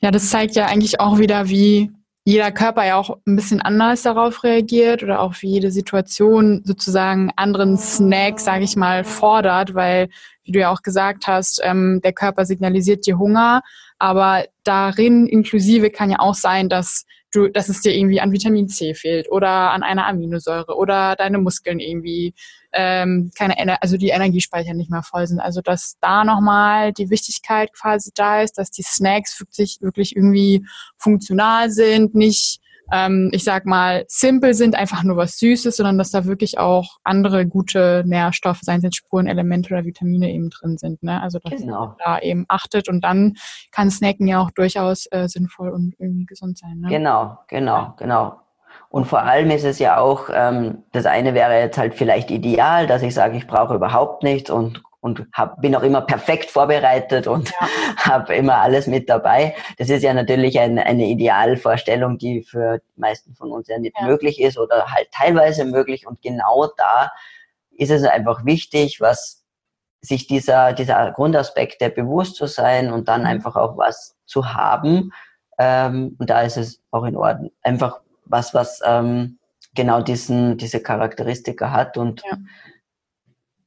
Ja, 0.01 0.11
das 0.11 0.31
zeigt 0.31 0.57
ja 0.57 0.67
eigentlich 0.67 0.99
auch 1.01 1.19
wieder, 1.19 1.49
wie 1.49 1.91
jeder 2.25 2.53
Körper 2.53 2.87
ja 2.87 2.97
auch 2.97 3.19
ein 3.27 3.37
bisschen 3.37 3.61
anders 3.61 4.03
darauf 4.03 4.45
reagiert 4.45 5.03
oder 5.03 5.21
auch 5.21 5.35
wie 5.41 5.49
jede 5.49 5.71
Situation 5.71 6.63
sozusagen 6.65 7.31
anderen 7.37 7.77
Snack, 7.77 8.41
sage 8.41 8.65
ich 8.65 8.77
mal, 8.77 9.05
fordert, 9.05 9.75
weil, 9.75 10.09
wie 10.45 10.53
du 10.53 10.61
ja 10.61 10.71
auch 10.71 10.83
gesagt 10.83 11.27
hast, 11.27 11.61
ähm, 11.65 12.01
der 12.05 12.13
Körper 12.13 12.45
signalisiert 12.45 13.07
dir 13.07 13.19
Hunger, 13.19 13.63
aber 13.99 14.45
darin 14.65 15.27
inklusive 15.27 15.91
kann 15.91 16.11
ja 16.11 16.19
auch 16.21 16.35
sein, 16.35 16.69
dass 16.69 17.05
du, 17.33 17.49
dass 17.49 17.69
es 17.69 17.81
dir 17.81 17.95
irgendwie 17.95 18.21
an 18.21 18.33
Vitamin 18.33 18.69
C 18.69 18.95
fehlt 18.95 19.31
oder 19.31 19.73
an 19.73 19.83
einer 19.83 20.07
Aminosäure 20.07 20.77
oder 20.77 21.17
deine 21.17 21.39
Muskeln 21.39 21.81
irgendwie 21.81 22.35
ähm, 22.73 23.31
keine 23.37 23.59
Ener 23.59 23.79
also 23.83 23.97
die 23.97 24.09
Energiespeicher 24.09 24.75
nicht 24.75 24.91
mehr 24.91 25.03
voll 25.03 25.27
sind. 25.27 25.41
Also 25.41 25.61
dass 25.61 25.97
da 26.01 26.25
nochmal 26.25 26.93
die 26.93 27.11
Wichtigkeit 27.11 27.73
quasi 27.73 28.11
da 28.15 28.43
ist, 28.43 28.59
dass 28.59 28.71
die 28.71 28.83
Snacks 28.83 29.39
wirklich, 29.41 29.79
wirklich 29.81 30.17
irgendwie 30.17 30.65
funktional 30.99 31.71
sind, 31.71 32.15
nicht 32.15 32.61
ähm, 32.93 33.31
ich 33.33 33.45
sag 33.45 33.67
mal, 33.67 34.05
simpel 34.09 34.55
sind, 34.55 34.75
einfach 34.75 35.03
nur 35.03 35.17
was 35.17 35.39
Süßes, 35.39 35.77
sondern 35.77 35.99
dass 35.99 36.11
da 36.11 36.25
wirklich 36.25 36.59
auch 36.59 36.99
andere 37.05 37.47
gute 37.47 38.03
Nährstoffe, 38.07 38.61
seien 38.63 38.79
es 38.79 38.85
jetzt 38.85 38.97
Spurenelemente 38.97 39.73
oder 39.73 39.85
Vitamine 39.85 40.31
eben 40.33 40.51
drin 40.51 40.77
sind. 40.77 41.03
Ne? 41.03 41.21
Also 41.21 41.39
dass 41.39 41.61
genau. 41.61 41.87
man 41.87 41.97
da 42.05 42.19
eben 42.19 42.45
achtet 42.49 42.89
und 42.89 43.03
dann 43.03 43.35
kann 43.71 43.91
Snacken 43.91 44.27
ja 44.27 44.41
auch 44.41 44.51
durchaus 44.51 45.07
äh, 45.11 45.29
sinnvoll 45.29 45.71
und 45.71 45.95
irgendwie 45.99 46.27
gesund 46.27 46.59
sein. 46.59 46.81
Ne? 46.81 46.89
Genau, 46.89 47.39
genau, 47.49 47.95
genau. 47.97 48.41
Und 48.91 49.07
vor 49.07 49.23
allem 49.23 49.51
ist 49.51 49.65
es 49.65 49.79
ja 49.79 49.99
auch, 49.99 50.29
ähm, 50.33 50.83
das 50.93 51.07
eine 51.07 51.33
wäre 51.33 51.59
jetzt 51.59 51.79
halt 51.79 51.95
vielleicht 51.95 52.31
ideal, 52.31 52.87
dass 52.87 53.03
ich 53.03 53.15
sage, 53.15 53.37
ich 53.37 53.47
brauche 53.47 53.75
überhaupt 53.75 54.23
nichts 54.23 54.51
und 54.51 54.83
und 55.03 55.27
hab, 55.33 55.63
bin 55.63 55.75
auch 55.75 55.83
immer 55.83 56.03
perfekt 56.03 56.51
vorbereitet 56.51 57.27
und 57.27 57.51
ja. 57.51 57.69
habe 57.97 58.35
immer 58.35 58.57
alles 58.57 58.87
mit 58.87 59.09
dabei. 59.09 59.55
Das 59.79 59.89
ist 59.89 60.03
ja 60.03 60.13
natürlich 60.13 60.61
ein, 60.61 60.79
eine 60.79 61.07
Idealvorstellung, 61.07 62.19
die 62.19 62.43
für 62.43 62.79
die 62.79 63.01
meisten 63.01 63.35
von 63.35 63.51
uns 63.51 63.69
ja 63.69 63.79
nicht 63.79 63.97
ja. 63.99 64.07
möglich 64.07 64.41
ist 64.41 64.59
oder 64.59 64.93
halt 64.93 65.11
teilweise 65.11 65.65
möglich. 65.65 66.07
Und 66.07 66.21
genau 66.21 66.69
da 66.77 67.11
ist 67.71 67.91
es 67.91 68.05
einfach 68.05 68.45
wichtig, 68.45 69.01
was 69.01 69.43
sich 70.03 70.27
dieser, 70.27 70.75
dieser 70.75 71.13
Grundaspekte 71.13 71.89
bewusst 71.91 72.37
zu 72.37 72.47
sein 72.47 72.93
und 72.93 73.09
dann 73.09 73.23
mhm. 73.23 73.29
einfach 73.29 73.57
auch 73.57 73.79
was 73.79 74.17
zu 74.27 74.53
haben. 74.53 75.13
Ähm, 75.59 76.17
und 76.19 76.29
da 76.29 76.43
ist 76.43 76.59
es 76.59 76.83
auch 76.91 77.05
in 77.05 77.17
Ordnung. 77.17 77.53
Einfach 77.63 78.01
was, 78.31 78.55
was 78.55 78.81
ähm, 78.85 79.39
genau 79.75 80.01
diesen, 80.01 80.57
diese 80.57 80.81
Charakteristika 80.81 81.71
hat 81.71 81.97
und 81.97 82.23
ja 82.25 82.39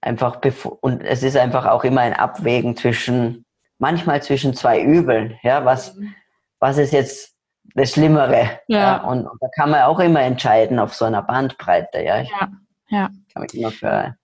einfach 0.03 0.41
und 0.81 1.01
es 1.03 1.23
ist 1.23 1.37
einfach 1.37 1.65
auch 1.65 1.83
immer 1.83 2.01
ein 2.01 2.13
Abwägen 2.13 2.75
zwischen 2.75 3.45
manchmal 3.79 4.21
zwischen 4.21 4.53
zwei 4.53 4.81
Übeln, 4.81 5.37
ja, 5.41 5.65
was 5.65 5.97
was 6.59 6.77
ist 6.77 6.93
jetzt 6.93 7.35
das 7.75 7.91
Schlimmere? 7.91 8.59
Ja. 8.67 8.79
ja 8.79 8.97
und, 9.03 9.25
und, 9.25 9.41
da 9.41 9.47
kann 9.55 9.71
man 9.71 9.83
auch 9.83 9.99
immer 9.99 10.21
entscheiden 10.21 10.79
auf 10.79 10.93
so 10.93 11.05
einer 11.05 11.21
Bandbreite, 11.21 12.01
ja. 12.01 12.21
Ich 12.21 12.29
ja. 12.29 12.49
ja. 12.89 13.09
Kann 13.33 13.43
mich 13.43 13.55
immer 13.55 13.71
für 13.71 14.15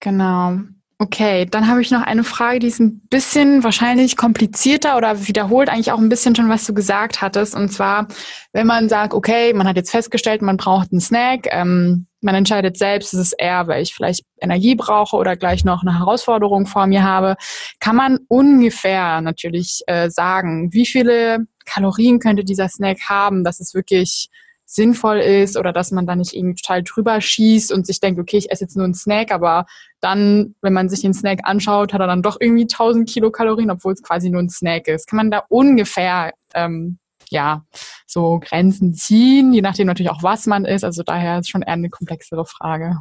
Genau. 0.00 0.58
Okay, 1.02 1.46
dann 1.46 1.66
habe 1.66 1.82
ich 1.82 1.90
noch 1.90 2.02
eine 2.02 2.22
Frage, 2.22 2.60
die 2.60 2.68
ist 2.68 2.78
ein 2.78 3.00
bisschen 3.10 3.64
wahrscheinlich 3.64 4.16
komplizierter 4.16 4.96
oder 4.96 5.26
wiederholt 5.26 5.68
eigentlich 5.68 5.90
auch 5.90 5.98
ein 5.98 6.08
bisschen 6.08 6.36
schon, 6.36 6.48
was 6.48 6.64
du 6.64 6.74
gesagt 6.74 7.20
hattest. 7.20 7.56
Und 7.56 7.72
zwar, 7.72 8.06
wenn 8.52 8.68
man 8.68 8.88
sagt, 8.88 9.12
okay, 9.12 9.52
man 9.52 9.66
hat 9.66 9.74
jetzt 9.74 9.90
festgestellt, 9.90 10.42
man 10.42 10.58
braucht 10.58 10.92
einen 10.92 11.00
Snack, 11.00 11.48
ähm, 11.50 12.06
man 12.20 12.36
entscheidet 12.36 12.78
selbst, 12.78 13.14
ist 13.14 13.18
es 13.18 13.32
eher, 13.32 13.66
weil 13.66 13.82
ich 13.82 13.92
vielleicht 13.92 14.24
Energie 14.40 14.76
brauche 14.76 15.16
oder 15.16 15.34
gleich 15.36 15.64
noch 15.64 15.82
eine 15.82 15.98
Herausforderung 15.98 16.66
vor 16.66 16.86
mir 16.86 17.02
habe, 17.02 17.34
kann 17.80 17.96
man 17.96 18.20
ungefähr 18.28 19.20
natürlich 19.22 19.80
äh, 19.88 20.08
sagen, 20.08 20.72
wie 20.72 20.86
viele 20.86 21.38
Kalorien 21.64 22.20
könnte 22.20 22.44
dieser 22.44 22.68
Snack 22.68 22.98
haben, 23.08 23.42
dass 23.42 23.58
es 23.58 23.74
wirklich 23.74 24.28
sinnvoll 24.74 25.18
ist 25.18 25.56
oder 25.56 25.72
dass 25.72 25.90
man 25.90 26.06
da 26.06 26.16
nicht 26.16 26.32
irgendwie 26.32 26.54
total 26.54 26.82
drüber 26.82 27.20
schießt 27.20 27.72
und 27.72 27.86
sich 27.86 28.00
denkt, 28.00 28.18
okay, 28.18 28.38
ich 28.38 28.50
esse 28.50 28.64
jetzt 28.64 28.76
nur 28.76 28.84
einen 28.84 28.94
Snack, 28.94 29.30
aber 29.30 29.66
dann, 30.00 30.54
wenn 30.62 30.72
man 30.72 30.88
sich 30.88 31.02
den 31.02 31.14
Snack 31.14 31.40
anschaut, 31.44 31.92
hat 31.92 32.00
er 32.00 32.06
dann 32.06 32.22
doch 32.22 32.38
irgendwie 32.40 32.62
1000 32.62 33.08
Kilokalorien, 33.08 33.70
obwohl 33.70 33.92
es 33.92 34.02
quasi 34.02 34.30
nur 34.30 34.42
ein 34.42 34.48
Snack 34.48 34.88
ist. 34.88 35.06
Kann 35.06 35.18
man 35.18 35.30
da 35.30 35.44
ungefähr 35.48 36.32
ähm, 36.54 36.98
ja, 37.30 37.64
so 38.06 38.40
Grenzen 38.40 38.94
ziehen, 38.94 39.52
je 39.52 39.62
nachdem 39.62 39.86
natürlich 39.86 40.10
auch, 40.10 40.22
was 40.22 40.46
man 40.46 40.64
ist. 40.64 40.84
Also 40.84 41.02
daher 41.02 41.40
ist 41.40 41.48
schon 41.48 41.62
eher 41.62 41.72
eine 41.72 41.90
komplexere 41.90 42.44
Frage. 42.44 42.98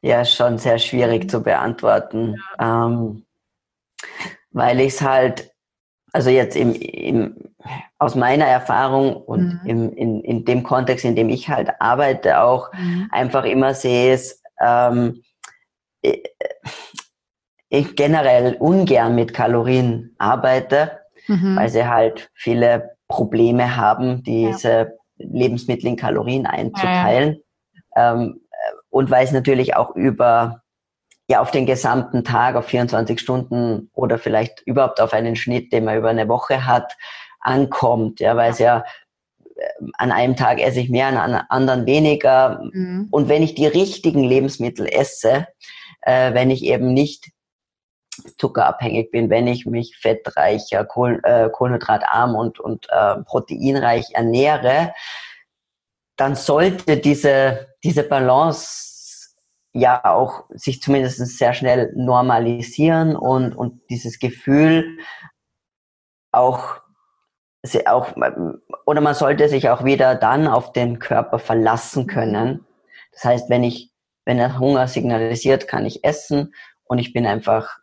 Ja, 0.00 0.24
schon 0.24 0.58
sehr 0.58 0.78
schwierig 0.78 1.30
zu 1.30 1.42
beantworten, 1.42 2.36
ja. 2.58 2.86
ähm, 2.86 3.24
weil 4.50 4.80
ich 4.80 4.94
es 4.94 5.02
halt, 5.02 5.50
also 6.12 6.30
jetzt 6.30 6.56
im, 6.56 6.74
im, 6.74 7.36
aus 7.98 8.14
meiner 8.14 8.46
Erfahrung 8.46 9.16
und 9.16 9.60
mhm. 9.62 9.68
im, 9.68 9.92
in, 9.92 10.20
in 10.22 10.44
dem 10.44 10.62
Kontext, 10.62 11.04
in 11.04 11.16
dem 11.16 11.28
ich 11.28 11.48
halt 11.48 11.70
arbeite, 11.80 12.40
auch 12.40 12.72
mhm. 12.72 13.08
einfach 13.12 13.44
immer 13.44 13.74
sehe 13.74 14.14
es, 14.14 14.42
ähm, 14.60 15.22
ich 17.70 17.96
generell 17.96 18.56
ungern 18.58 19.14
mit 19.14 19.34
Kalorien 19.34 20.14
arbeite, 20.18 20.98
mhm. 21.26 21.56
weil 21.56 21.68
sie 21.68 21.86
halt 21.86 22.30
viele 22.34 22.96
Probleme 23.08 23.76
haben, 23.76 24.22
diese 24.22 24.70
ja. 24.70 24.86
Lebensmittel 25.16 25.88
in 25.88 25.96
Kalorien 25.96 26.46
einzuteilen. 26.46 27.42
Ja. 27.94 28.14
Ähm, 28.14 28.40
und 28.90 29.10
weil 29.10 29.24
es 29.24 29.32
natürlich 29.32 29.76
auch 29.76 29.94
über 29.94 30.62
ja 31.28 31.40
auf 31.40 31.50
den 31.50 31.66
gesamten 31.66 32.24
Tag, 32.24 32.56
auf 32.56 32.66
24 32.66 33.20
Stunden 33.20 33.90
oder 33.92 34.18
vielleicht 34.18 34.62
überhaupt 34.62 35.00
auf 35.00 35.12
einen 35.12 35.36
Schnitt, 35.36 35.72
den 35.72 35.84
man 35.84 35.98
über 35.98 36.08
eine 36.08 36.28
Woche 36.28 36.66
hat, 36.66 36.96
ankommt. 37.40 38.20
Ja, 38.20 38.36
weil 38.36 38.50
es 38.50 38.58
ja 38.58 38.84
äh, 39.56 39.68
an 39.98 40.10
einem 40.10 40.36
Tag 40.36 40.60
esse 40.60 40.80
ich 40.80 40.88
mehr, 40.88 41.08
an 41.08 41.16
einem 41.18 41.42
anderen 41.50 41.86
weniger. 41.86 42.60
Mhm. 42.72 43.08
Und 43.10 43.28
wenn 43.28 43.42
ich 43.42 43.54
die 43.54 43.66
richtigen 43.66 44.24
Lebensmittel 44.24 44.86
esse, 44.86 45.46
äh, 46.00 46.32
wenn 46.32 46.50
ich 46.50 46.64
eben 46.64 46.94
nicht 46.94 47.30
zuckerabhängig 48.38 49.10
bin, 49.10 49.30
wenn 49.30 49.46
ich 49.46 49.66
mich 49.66 49.96
fettreicher, 49.98 50.84
Kohl, 50.84 51.20
äh, 51.24 51.50
kohlenhydratarm 51.50 52.34
und, 52.34 52.58
und 52.58 52.88
äh, 52.90 53.16
proteinreich 53.22 54.14
ernähre, 54.14 54.92
dann 56.16 56.34
sollte 56.34 56.96
diese, 56.96 57.68
diese 57.84 58.02
Balance 58.02 58.97
ja 59.78 60.04
auch 60.04 60.44
sich 60.50 60.82
zumindest 60.82 61.18
sehr 61.38 61.54
schnell 61.54 61.92
normalisieren 61.96 63.16
und, 63.16 63.54
und 63.54 63.80
dieses 63.90 64.18
Gefühl 64.18 64.98
auch, 66.32 66.80
auch, 67.86 68.14
oder 68.86 69.00
man 69.00 69.14
sollte 69.14 69.48
sich 69.48 69.68
auch 69.70 69.84
wieder 69.84 70.14
dann 70.14 70.46
auf 70.46 70.72
den 70.72 70.98
Körper 70.98 71.38
verlassen 71.38 72.06
können. 72.06 72.66
Das 73.12 73.24
heißt, 73.24 73.50
wenn 73.50 73.64
ich, 73.64 73.92
wenn 74.24 74.38
er 74.38 74.58
Hunger 74.58 74.88
signalisiert, 74.88 75.68
kann 75.68 75.86
ich 75.86 76.04
essen 76.04 76.54
und 76.84 76.98
ich 76.98 77.12
bin 77.12 77.26
einfach 77.26 77.78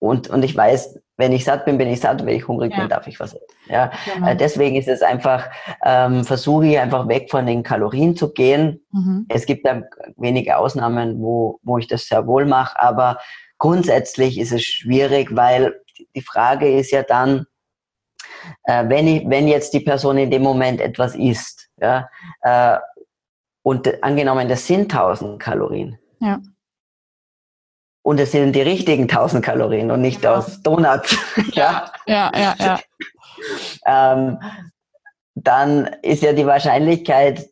und, 0.00 0.28
und 0.28 0.44
ich 0.44 0.56
weiß, 0.56 1.00
wenn 1.16 1.32
ich 1.32 1.44
satt 1.44 1.64
bin, 1.64 1.78
bin 1.78 1.88
ich 1.88 2.00
satt. 2.00 2.24
Wenn 2.24 2.36
ich 2.36 2.46
hungrig 2.46 2.72
ja. 2.72 2.80
bin, 2.80 2.88
darf 2.88 3.06
ich 3.08 3.18
was 3.18 3.34
essen. 3.34 3.44
Ja? 3.68 3.90
Genau. 4.14 4.28
Äh, 4.28 4.36
deswegen 4.36 4.76
ist 4.76 4.88
es 4.88 5.02
einfach, 5.02 5.50
ähm, 5.84 6.24
versuche 6.24 6.66
ich 6.66 6.78
einfach 6.78 7.08
weg 7.08 7.28
von 7.30 7.46
den 7.46 7.64
Kalorien 7.64 8.16
zu 8.16 8.32
gehen. 8.32 8.80
Mhm. 8.92 9.26
Es 9.28 9.44
gibt 9.44 9.66
da 9.66 9.82
wenige 10.16 10.56
Ausnahmen, 10.56 11.20
wo, 11.20 11.58
wo 11.62 11.78
ich 11.78 11.88
das 11.88 12.06
sehr 12.06 12.26
wohl 12.26 12.46
mache, 12.46 12.80
aber 12.80 13.18
grundsätzlich 13.58 14.38
ist 14.38 14.52
es 14.52 14.62
schwierig, 14.62 15.34
weil 15.34 15.80
die 16.14 16.22
Frage 16.22 16.72
ist 16.72 16.92
ja 16.92 17.02
dann, 17.02 17.46
äh, 18.64 18.88
wenn, 18.88 19.08
ich, 19.08 19.28
wenn 19.28 19.48
jetzt 19.48 19.74
die 19.74 19.80
Person 19.80 20.16
in 20.18 20.30
dem 20.30 20.42
Moment 20.42 20.80
etwas 20.80 21.16
isst, 21.16 21.68
ja, 21.80 22.08
äh, 22.42 22.78
und 23.62 24.02
angenommen, 24.02 24.48
das 24.48 24.66
sind 24.66 24.92
1000 24.94 25.42
Kalorien. 25.42 25.98
Ja 26.20 26.38
und 28.08 28.18
es 28.18 28.32
sind 28.32 28.56
die 28.56 28.62
richtigen 28.62 29.02
1000 29.02 29.44
Kalorien 29.44 29.90
und 29.90 30.00
nicht 30.00 30.24
ja. 30.24 30.36
aus 30.36 30.62
Donuts. 30.62 31.14
ja, 31.52 31.92
ja, 32.06 32.32
ja, 32.34 32.54
ja. 32.58 32.80
ähm, 33.84 34.38
dann 35.34 35.90
ist 36.00 36.22
ja 36.22 36.32
die 36.32 36.46
Wahrscheinlichkeit, 36.46 37.44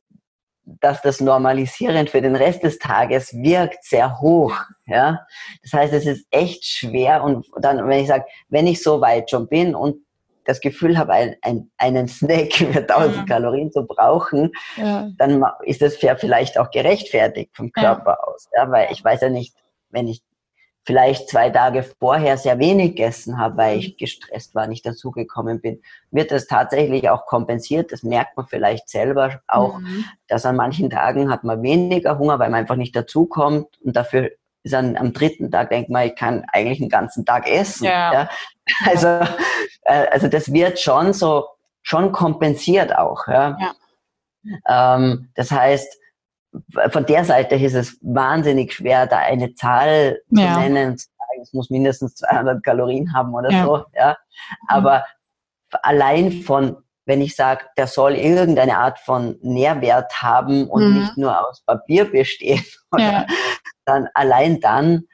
dass 0.64 1.02
das 1.02 1.20
normalisierend 1.20 2.08
für 2.08 2.22
den 2.22 2.34
Rest 2.34 2.62
des 2.62 2.78
Tages 2.78 3.34
wirkt, 3.34 3.84
sehr 3.84 4.18
hoch. 4.18 4.54
Ja? 4.86 5.26
Das 5.62 5.74
heißt, 5.74 5.92
es 5.92 6.06
ist 6.06 6.26
echt 6.30 6.64
schwer 6.64 7.22
und 7.22 7.46
dann, 7.60 7.86
wenn 7.86 8.00
ich 8.00 8.08
sage, 8.08 8.24
wenn 8.48 8.66
ich 8.66 8.82
so 8.82 9.02
weit 9.02 9.28
schon 9.28 9.48
bin 9.48 9.74
und 9.74 10.06
das 10.46 10.62
Gefühl 10.62 10.96
habe, 10.96 11.12
ein, 11.12 11.36
ein, 11.42 11.70
einen 11.76 12.08
Snack 12.08 12.54
für 12.54 12.78
1000 12.78 13.14
ja. 13.14 13.24
Kalorien 13.24 13.70
zu 13.72 13.86
brauchen, 13.86 14.52
ja. 14.78 15.10
dann 15.18 15.44
ist 15.64 15.82
das 15.82 15.96
vielleicht 15.96 16.58
auch 16.58 16.70
gerechtfertigt 16.70 17.50
vom 17.54 17.70
Körper 17.72 18.16
ja. 18.18 18.26
aus. 18.26 18.48
Ja? 18.56 18.70
Weil 18.70 18.88
ich 18.90 19.04
weiß 19.04 19.20
ja 19.20 19.28
nicht, 19.28 19.54
wenn 19.90 20.08
ich 20.08 20.22
vielleicht 20.86 21.28
zwei 21.28 21.50
Tage 21.50 21.82
vorher 21.82 22.38
sehr 22.38 22.60
wenig 22.60 22.90
gegessen 22.90 23.38
habe, 23.38 23.56
weil 23.56 23.78
ich 23.78 23.96
gestresst 23.96 24.54
war, 24.54 24.68
nicht 24.68 24.86
dazugekommen 24.86 25.60
bin, 25.60 25.82
wird 26.12 26.30
das 26.30 26.46
tatsächlich 26.46 27.10
auch 27.10 27.26
kompensiert. 27.26 27.90
Das 27.90 28.04
merkt 28.04 28.36
man 28.36 28.46
vielleicht 28.46 28.88
selber 28.88 29.40
auch, 29.48 29.80
mhm. 29.80 30.04
dass 30.28 30.46
an 30.46 30.54
manchen 30.54 30.88
Tagen 30.88 31.28
hat 31.28 31.42
man 31.42 31.62
weniger 31.62 32.18
Hunger, 32.18 32.38
weil 32.38 32.50
man 32.50 32.60
einfach 32.60 32.76
nicht 32.76 32.94
dazukommt 32.94 33.66
und 33.82 33.96
dafür 33.96 34.30
ist 34.62 34.72
dann 34.72 34.96
am 34.96 35.12
dritten 35.12 35.50
Tag 35.50 35.70
denkt 35.70 35.90
man, 35.90 36.06
ich 36.06 36.16
kann 36.16 36.44
eigentlich 36.52 36.80
einen 36.80 36.90
ganzen 36.90 37.24
Tag 37.24 37.48
essen. 37.48 37.84
Ja. 37.84 38.12
ja. 38.12 38.28
Also, 38.84 39.06
äh, 39.82 40.08
also 40.10 40.26
das 40.26 40.52
wird 40.52 40.80
schon 40.80 41.12
so, 41.12 41.46
schon 41.82 42.10
kompensiert 42.10 42.96
auch. 42.96 43.28
Ja. 43.28 43.56
ja. 43.60 44.96
Ähm, 44.96 45.28
das 45.36 45.52
heißt, 45.52 45.96
von 46.90 47.06
der 47.06 47.24
Seite 47.24 47.56
ist 47.56 47.74
es 47.74 47.98
wahnsinnig 48.02 48.72
schwer, 48.72 49.06
da 49.06 49.18
eine 49.18 49.54
Zahl 49.54 50.20
ja. 50.30 50.54
zu 50.54 50.60
nennen 50.60 50.90
und 50.92 50.98
zu 50.98 51.06
sagen, 51.06 51.42
es 51.42 51.52
muss 51.52 51.70
mindestens 51.70 52.14
200 52.16 52.62
Kalorien 52.62 53.12
haben 53.14 53.34
oder 53.34 53.50
ja. 53.50 53.64
so. 53.64 53.84
Ja. 53.94 54.16
Aber 54.68 54.98
mhm. 54.98 55.78
allein 55.82 56.32
von, 56.42 56.76
wenn 57.04 57.20
ich 57.20 57.36
sage, 57.36 57.64
der 57.76 57.86
soll 57.86 58.14
irgendeine 58.14 58.78
Art 58.78 58.98
von 58.98 59.38
Nährwert 59.42 60.22
haben 60.22 60.68
und 60.68 60.88
mhm. 60.88 61.00
nicht 61.00 61.16
nur 61.16 61.48
aus 61.48 61.62
Papier 61.64 62.10
bestehen, 62.10 62.64
ja. 62.98 63.26
dann 63.84 64.08
allein 64.14 64.60
dann 64.60 65.04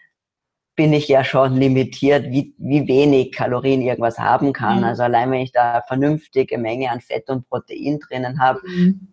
bin 0.74 0.94
ich 0.94 1.07
ja 1.07 1.22
schon 1.22 1.57
limitiert, 1.57 2.31
wie, 2.31 2.55
wie 2.57 2.88
wenig 2.88 3.33
Kalorien 3.33 3.83
irgendwas 3.83 4.18
haben 4.18 4.55
kann. 4.55 4.78
Mhm. 4.78 4.85
Also 4.85 5.02
allein 5.02 5.31
wenn 5.31 5.40
ich 5.40 5.52
da 5.52 5.83
vernünftige 5.87 6.57
Menge 6.57 6.90
an 6.90 7.00
Fett 7.00 7.28
und 7.28 7.46
Protein 7.48 8.00
drinnen 8.00 8.40
habe, 8.40 8.61
mhm 8.64 9.12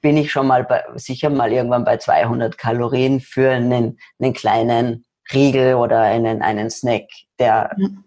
bin 0.00 0.16
ich 0.16 0.32
schon 0.32 0.46
mal 0.46 0.64
bei, 0.64 0.84
sicher 0.96 1.30
mal 1.30 1.52
irgendwann 1.52 1.84
bei 1.84 1.96
200 1.96 2.58
Kalorien 2.58 3.20
für 3.20 3.50
einen, 3.50 3.98
einen 4.20 4.32
kleinen 4.32 5.04
Riegel 5.32 5.74
oder 5.74 6.00
einen, 6.00 6.42
einen 6.42 6.70
Snack, 6.70 7.04
der 7.38 7.70
mhm. 7.76 8.04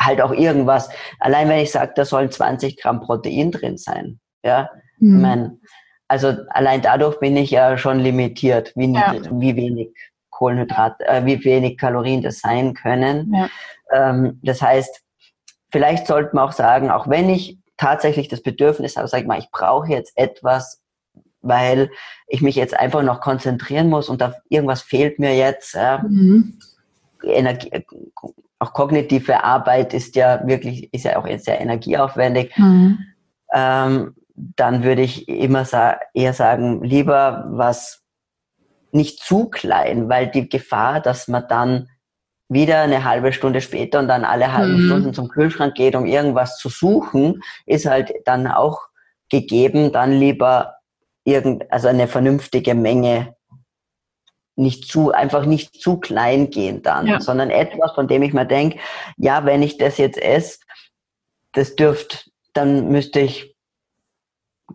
halt 0.00 0.20
auch 0.20 0.32
irgendwas, 0.32 0.88
allein 1.20 1.48
wenn 1.48 1.60
ich 1.60 1.70
sage, 1.70 1.92
da 1.94 2.04
sollen 2.04 2.30
20 2.30 2.80
Gramm 2.80 3.00
Protein 3.00 3.50
drin 3.50 3.76
sein, 3.76 4.20
ja, 4.42 4.70
mhm. 4.98 5.16
ich 5.16 5.22
mein, 5.22 5.60
also 6.08 6.34
allein 6.50 6.82
dadurch 6.82 7.18
bin 7.18 7.36
ich 7.36 7.50
ja 7.50 7.76
schon 7.76 7.98
limitiert, 7.98 8.72
wie, 8.76 8.92
ja. 8.92 9.14
wie 9.30 9.56
wenig 9.56 9.90
Kohlenhydrat, 10.30 11.00
äh, 11.00 11.24
wie 11.24 11.42
wenig 11.44 11.78
Kalorien 11.78 12.22
das 12.22 12.40
sein 12.40 12.74
können. 12.74 13.34
Ja. 13.34 13.48
Ähm, 13.92 14.38
das 14.42 14.60
heißt, 14.62 15.02
vielleicht 15.72 16.06
sollte 16.06 16.36
man 16.36 16.48
auch 16.48 16.52
sagen, 16.52 16.90
auch 16.90 17.08
wenn 17.08 17.28
ich 17.30 17.58
tatsächlich 17.76 18.28
das 18.28 18.42
Bedürfnis 18.42 18.96
habe, 18.96 19.08
sag 19.08 19.20
ich 19.20 19.26
mal, 19.26 19.38
ich 19.38 19.50
brauche 19.50 19.88
jetzt 19.88 20.16
etwas, 20.16 20.82
weil 21.48 21.90
ich 22.28 22.42
mich 22.42 22.56
jetzt 22.56 22.78
einfach 22.78 23.02
noch 23.02 23.20
konzentrieren 23.20 23.88
muss 23.88 24.08
und 24.08 24.20
da 24.20 24.34
irgendwas 24.48 24.82
fehlt 24.82 25.18
mir 25.18 25.36
jetzt. 25.36 25.74
Ja. 25.74 26.02
Mhm. 26.06 26.58
Energie, 27.22 27.70
auch 28.58 28.72
kognitive 28.72 29.44
Arbeit 29.44 29.94
ist 29.94 30.16
ja 30.16 30.46
wirklich, 30.46 30.92
ist 30.92 31.04
ja 31.04 31.18
auch 31.18 31.26
sehr 31.38 31.60
energieaufwendig. 31.60 32.56
Mhm. 32.56 32.98
Ähm, 33.52 34.14
dann 34.34 34.82
würde 34.82 35.02
ich 35.02 35.28
immer 35.28 35.64
sa 35.64 35.98
eher 36.14 36.32
sagen, 36.32 36.82
lieber 36.82 37.46
was 37.48 38.02
nicht 38.92 39.20
zu 39.20 39.48
klein, 39.48 40.08
weil 40.08 40.28
die 40.28 40.48
Gefahr, 40.48 41.00
dass 41.00 41.28
man 41.28 41.46
dann 41.48 41.88
wieder 42.48 42.82
eine 42.82 43.04
halbe 43.04 43.32
Stunde 43.32 43.60
später 43.60 43.98
und 43.98 44.08
dann 44.08 44.24
alle 44.24 44.52
halben 44.52 44.82
mhm. 44.82 44.86
Stunden 44.86 45.14
zum 45.14 45.28
Kühlschrank 45.28 45.74
geht, 45.74 45.96
um 45.96 46.06
irgendwas 46.06 46.58
zu 46.58 46.68
suchen, 46.68 47.42
ist 47.66 47.86
halt 47.86 48.12
dann 48.24 48.46
auch 48.46 48.82
gegeben, 49.30 49.92
dann 49.92 50.12
lieber 50.12 50.75
irgend, 51.26 51.70
also 51.70 51.88
eine 51.88 52.08
vernünftige 52.08 52.74
Menge 52.74 53.34
nicht 54.54 54.86
zu, 54.86 55.12
einfach 55.12 55.44
nicht 55.44 55.80
zu 55.80 55.98
klein 55.98 56.48
gehen 56.48 56.82
dann, 56.82 57.06
ja. 57.06 57.20
sondern 57.20 57.50
etwas, 57.50 57.92
von 57.92 58.08
dem 58.08 58.22
ich 58.22 58.32
mir 58.32 58.46
denke, 58.46 58.78
ja, 59.18 59.44
wenn 59.44 59.62
ich 59.62 59.76
das 59.76 59.98
jetzt 59.98 60.16
esse, 60.16 60.60
das 61.52 61.76
dürft, 61.76 62.30
dann 62.54 62.88
müsste 62.88 63.20
ich 63.20 63.54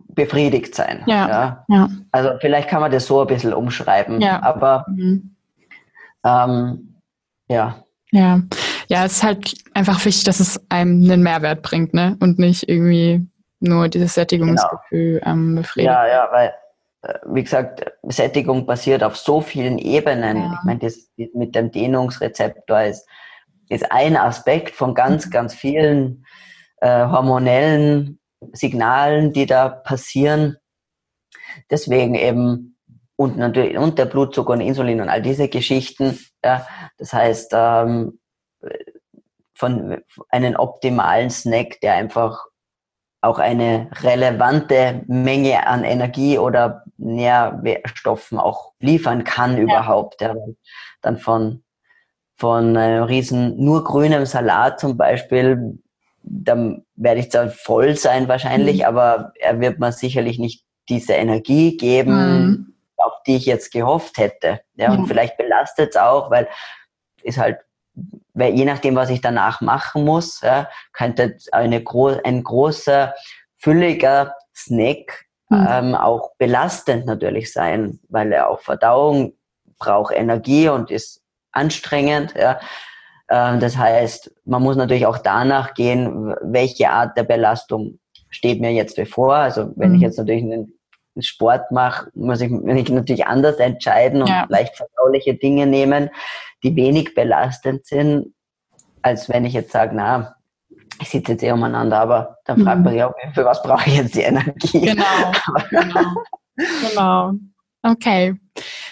befriedigt 0.08 0.74
sein. 0.74 1.02
Ja. 1.06 1.28
ja. 1.28 1.64
ja. 1.68 1.88
Also 2.12 2.30
vielleicht 2.40 2.68
kann 2.68 2.80
man 2.80 2.92
das 2.92 3.06
so 3.06 3.20
ein 3.20 3.26
bisschen 3.26 3.52
umschreiben, 3.52 4.20
ja. 4.20 4.40
aber 4.42 4.86
mhm. 4.88 5.34
ähm, 6.24 6.94
ja. 7.48 7.82
Ja. 8.12 8.40
Ja, 8.88 9.04
es 9.06 9.12
ist 9.12 9.22
halt 9.22 9.54
einfach 9.74 10.04
wichtig, 10.04 10.24
dass 10.24 10.38
es 10.38 10.60
einem 10.68 11.02
einen 11.10 11.22
Mehrwert 11.22 11.62
bringt, 11.62 11.94
ne? 11.94 12.16
Und 12.20 12.38
nicht 12.38 12.68
irgendwie 12.68 13.26
nur 13.62 13.88
dieses 13.88 14.14
Sättigungsgefühl 14.14 15.20
genau. 15.20 15.30
ähm, 15.30 15.54
befriedigt. 15.56 15.92
Ja, 15.92 16.06
ja, 16.06 16.28
weil, 16.30 16.54
äh, 17.02 17.18
wie 17.26 17.42
gesagt, 17.42 17.84
Sättigung 18.02 18.66
basiert 18.66 19.02
auf 19.02 19.16
so 19.16 19.40
vielen 19.40 19.78
Ebenen. 19.78 20.36
Ja. 20.36 20.58
Ich 20.58 20.64
meine, 20.64 20.80
das 20.80 21.10
mit 21.34 21.54
dem 21.54 21.70
Dehnungsrezeptor 21.70 22.82
ist, 22.82 23.06
ist 23.68 23.90
ein 23.90 24.16
Aspekt 24.16 24.74
von 24.74 24.94
ganz, 24.94 25.26
mhm. 25.26 25.30
ganz 25.30 25.54
vielen 25.54 26.26
äh, 26.78 27.06
hormonellen 27.06 28.18
Signalen, 28.52 29.32
die 29.32 29.46
da 29.46 29.68
passieren. 29.68 30.56
Deswegen 31.70 32.14
eben 32.14 32.76
und 33.16 33.36
natürlich 33.36 33.76
und 33.76 33.98
der 33.98 34.06
Blutzucker 34.06 34.52
und 34.54 34.60
Insulin 34.60 35.00
und 35.00 35.08
all 35.08 35.22
diese 35.22 35.48
Geschichten. 35.48 36.18
Ja, 36.44 36.66
das 36.98 37.12
heißt, 37.12 37.52
ähm, 37.54 38.18
von 39.54 40.02
einem 40.28 40.56
optimalen 40.56 41.30
Snack, 41.30 41.80
der 41.82 41.94
einfach 41.94 42.46
auch 43.22 43.38
eine 43.38 43.88
relevante 44.02 45.02
Menge 45.06 45.66
an 45.66 45.84
Energie 45.84 46.38
oder 46.38 46.84
Nährstoffen 46.98 48.38
auch 48.38 48.72
liefern 48.80 49.24
kann 49.24 49.56
ja. 49.56 49.62
überhaupt. 49.62 50.20
Ja. 50.20 50.34
Dann 51.00 51.18
von, 51.18 51.62
von 52.36 52.76
einem 52.76 53.04
riesen 53.04 53.64
nur 53.64 53.84
grünem 53.84 54.26
Salat 54.26 54.80
zum 54.80 54.96
Beispiel, 54.96 55.78
dann 56.22 56.84
werde 56.96 57.20
ich 57.20 57.30
zwar 57.30 57.48
voll 57.48 57.96
sein 57.96 58.26
wahrscheinlich, 58.26 58.78
mhm. 58.78 58.84
aber 58.84 59.32
er 59.40 59.60
wird 59.60 59.78
mir 59.78 59.92
sicherlich 59.92 60.38
nicht 60.38 60.64
diese 60.88 61.12
Energie 61.12 61.76
geben, 61.76 62.14
mhm. 62.14 62.74
auf 62.96 63.22
die 63.26 63.36
ich 63.36 63.46
jetzt 63.46 63.72
gehofft 63.72 64.18
hätte. 64.18 64.60
Ja, 64.74 64.90
mhm. 64.90 65.00
und 65.00 65.06
vielleicht 65.06 65.36
belastet 65.36 65.90
es 65.90 65.96
auch, 65.96 66.30
weil 66.30 66.48
ist 67.22 67.38
halt 67.38 67.58
je 68.34 68.64
nachdem, 68.64 68.96
was 68.96 69.10
ich 69.10 69.20
danach 69.20 69.60
machen 69.60 70.04
muss, 70.04 70.40
ja, 70.40 70.68
könnte 70.92 71.36
eine 71.52 71.82
gro 71.82 72.08
ein 72.24 72.42
großer, 72.42 73.14
fülliger 73.58 74.34
Snack 74.54 75.26
mhm. 75.48 75.66
ähm, 75.68 75.94
auch 75.94 76.32
belastend 76.38 77.06
natürlich 77.06 77.52
sein, 77.52 78.00
weil 78.08 78.32
er 78.32 78.48
auch 78.48 78.60
Verdauung 78.60 79.34
braucht 79.78 80.14
Energie 80.14 80.68
und 80.68 80.90
ist 80.90 81.22
anstrengend. 81.52 82.34
Ja. 82.36 82.60
Ähm, 83.28 83.60
das 83.60 83.76
heißt, 83.76 84.32
man 84.44 84.62
muss 84.62 84.76
natürlich 84.76 85.06
auch 85.06 85.18
danach 85.18 85.74
gehen, 85.74 86.34
welche 86.42 86.90
Art 86.90 87.16
der 87.16 87.24
Belastung 87.24 87.98
steht 88.30 88.60
mir 88.60 88.72
jetzt 88.72 88.96
bevor. 88.96 89.34
Also 89.34 89.72
wenn 89.76 89.90
mhm. 89.90 89.96
ich 89.96 90.02
jetzt 90.02 90.18
natürlich 90.18 90.44
einen 90.44 90.72
Sport 91.20 91.70
mache, 91.70 92.10
muss 92.14 92.40
ich 92.40 92.50
mich 92.50 92.88
natürlich 92.88 93.26
anders 93.26 93.56
entscheiden 93.56 94.22
und 94.22 94.28
ja. 94.28 94.46
leicht 94.48 94.76
verdauliche 94.76 95.34
Dinge 95.34 95.66
nehmen 95.66 96.10
die 96.62 96.74
wenig 96.76 97.14
belastend 97.14 97.86
sind, 97.86 98.34
als 99.02 99.28
wenn 99.28 99.44
ich 99.44 99.52
jetzt 99.52 99.72
sage, 99.72 99.94
na, 99.94 100.36
ich 101.00 101.08
sitze 101.08 101.32
jetzt 101.32 101.42
eh 101.42 101.52
umeinander, 101.52 101.98
aber 101.98 102.38
dann 102.44 102.62
fragt 102.62 102.78
mhm. 102.78 102.84
man 102.84 102.92
sich 102.94 103.02
auch, 103.02 103.14
für 103.34 103.44
was 103.44 103.62
brauche 103.62 103.88
ich 103.88 103.96
jetzt 103.96 104.14
die 104.14 104.20
Energie? 104.20 104.80
Genau, 104.80 105.32
genau. 105.70 106.14
genau. 106.56 107.32
Okay, 107.82 108.34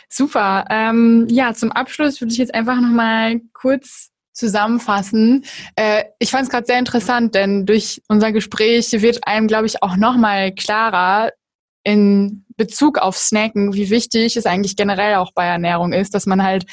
super. 0.08 0.64
Ähm, 0.68 1.26
ja, 1.30 1.54
zum 1.54 1.70
Abschluss 1.70 2.20
würde 2.20 2.32
ich 2.32 2.38
jetzt 2.38 2.54
einfach 2.54 2.80
nochmal 2.80 3.40
kurz 3.52 4.10
zusammenfassen. 4.32 5.44
Äh, 5.76 6.04
ich 6.18 6.30
fand 6.30 6.44
es 6.44 6.50
gerade 6.50 6.66
sehr 6.66 6.78
interessant, 6.78 7.34
denn 7.34 7.66
durch 7.66 8.02
unser 8.08 8.32
Gespräch 8.32 8.90
wird 8.92 9.26
einem, 9.26 9.46
glaube 9.46 9.66
ich, 9.66 9.82
auch 9.82 9.96
nochmal 9.96 10.52
klarer 10.52 11.30
in 11.84 12.44
Bezug 12.56 12.98
auf 12.98 13.16
Snacken, 13.16 13.74
wie 13.74 13.90
wichtig 13.90 14.36
es 14.36 14.46
eigentlich 14.46 14.76
generell 14.76 15.16
auch 15.16 15.32
bei 15.32 15.46
Ernährung 15.46 15.92
ist, 15.92 16.14
dass 16.14 16.26
man 16.26 16.42
halt 16.42 16.64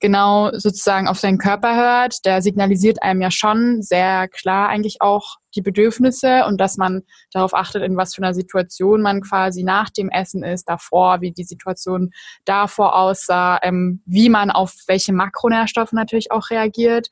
genau 0.00 0.50
sozusagen 0.52 1.08
auf 1.08 1.18
seinen 1.18 1.38
Körper 1.38 1.76
hört. 1.76 2.24
Der 2.24 2.42
signalisiert 2.42 3.02
einem 3.02 3.20
ja 3.20 3.30
schon 3.30 3.82
sehr 3.82 4.28
klar 4.28 4.68
eigentlich 4.68 5.00
auch 5.00 5.36
die 5.54 5.62
Bedürfnisse 5.62 6.44
und 6.46 6.60
dass 6.60 6.76
man 6.76 7.02
darauf 7.32 7.54
achtet, 7.54 7.82
in 7.82 7.96
was 7.96 8.14
für 8.14 8.22
einer 8.22 8.34
Situation 8.34 9.02
man 9.02 9.20
quasi 9.20 9.62
nach 9.62 9.90
dem 9.90 10.08
Essen 10.08 10.42
ist, 10.42 10.68
davor, 10.68 11.20
wie 11.20 11.32
die 11.32 11.44
Situation 11.44 12.10
davor 12.44 12.96
aussah, 12.96 13.58
ähm, 13.62 14.02
wie 14.06 14.28
man 14.28 14.50
auf 14.50 14.74
welche 14.86 15.12
Makronährstoffe 15.12 15.92
natürlich 15.92 16.30
auch 16.32 16.50
reagiert 16.50 17.08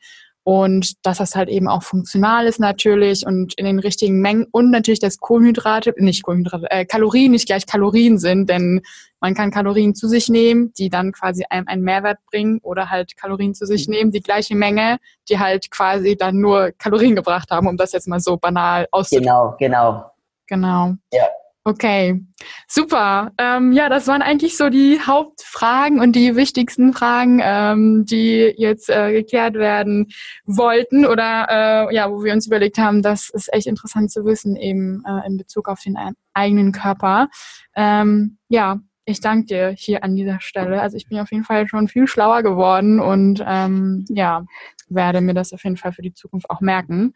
und 0.48 1.04
dass 1.04 1.18
das 1.18 1.34
halt 1.34 1.50
eben 1.50 1.68
auch 1.68 1.82
funktional 1.82 2.46
ist 2.46 2.58
natürlich 2.58 3.26
und 3.26 3.52
in 3.58 3.66
den 3.66 3.78
richtigen 3.78 4.22
Mengen 4.22 4.46
und 4.50 4.70
natürlich, 4.70 4.98
dass 4.98 5.18
Kohlenhydrate, 5.18 5.92
nicht 5.98 6.22
Kohlenhydrate, 6.22 6.70
äh, 6.70 6.86
Kalorien 6.86 7.32
nicht 7.32 7.46
gleich 7.46 7.66
Kalorien 7.66 8.16
sind, 8.18 8.48
denn 8.48 8.80
man 9.20 9.34
kann 9.34 9.50
Kalorien 9.50 9.94
zu 9.94 10.08
sich 10.08 10.30
nehmen, 10.30 10.72
die 10.78 10.88
dann 10.88 11.12
quasi 11.12 11.44
einem 11.50 11.68
einen 11.68 11.82
Mehrwert 11.82 12.16
bringen 12.30 12.60
oder 12.62 12.88
halt 12.88 13.14
Kalorien 13.18 13.52
zu 13.52 13.66
sich 13.66 13.88
nehmen, 13.88 14.10
die 14.10 14.22
gleiche 14.22 14.56
Menge, 14.56 14.96
die 15.28 15.38
halt 15.38 15.70
quasi 15.70 16.16
dann 16.16 16.38
nur 16.38 16.72
Kalorien 16.78 17.14
gebracht 17.14 17.50
haben, 17.50 17.66
um 17.66 17.76
das 17.76 17.92
jetzt 17.92 18.08
mal 18.08 18.18
so 18.18 18.38
banal 18.38 18.88
auszudrücken. 18.90 19.26
Genau, 19.26 19.54
genau. 19.58 20.10
Genau. 20.46 20.94
Ja. 21.12 21.26
Okay, 21.68 22.24
super. 22.66 23.30
Ähm, 23.36 23.72
ja, 23.72 23.90
das 23.90 24.06
waren 24.06 24.22
eigentlich 24.22 24.56
so 24.56 24.70
die 24.70 25.00
Hauptfragen 25.02 26.00
und 26.00 26.16
die 26.16 26.34
wichtigsten 26.34 26.94
Fragen, 26.94 27.42
ähm, 27.44 28.06
die 28.06 28.54
jetzt 28.56 28.88
äh, 28.88 29.12
geklärt 29.12 29.52
werden 29.52 30.06
wollten 30.46 31.04
oder 31.04 31.46
äh, 31.90 31.94
ja, 31.94 32.10
wo 32.10 32.24
wir 32.24 32.32
uns 32.32 32.46
überlegt 32.46 32.78
haben, 32.78 33.02
das 33.02 33.28
ist 33.28 33.52
echt 33.52 33.66
interessant 33.66 34.10
zu 34.10 34.24
wissen 34.24 34.56
eben 34.56 35.02
äh, 35.06 35.26
in 35.26 35.36
Bezug 35.36 35.68
auf 35.68 35.82
den 35.82 35.98
eigenen 36.32 36.72
Körper. 36.72 37.28
Ähm, 37.76 38.38
ja, 38.48 38.80
ich 39.04 39.20
danke 39.20 39.44
dir 39.44 39.68
hier 39.76 40.02
an 40.02 40.16
dieser 40.16 40.40
Stelle. 40.40 40.80
Also 40.80 40.96
ich 40.96 41.06
bin 41.06 41.18
auf 41.18 41.30
jeden 41.30 41.44
Fall 41.44 41.68
schon 41.68 41.86
viel 41.86 42.06
schlauer 42.06 42.42
geworden 42.42 42.98
und 42.98 43.44
ähm, 43.46 44.06
ja, 44.08 44.46
werde 44.88 45.20
mir 45.20 45.34
das 45.34 45.52
auf 45.52 45.64
jeden 45.64 45.76
Fall 45.76 45.92
für 45.92 46.02
die 46.02 46.14
Zukunft 46.14 46.48
auch 46.48 46.62
merken. 46.62 47.12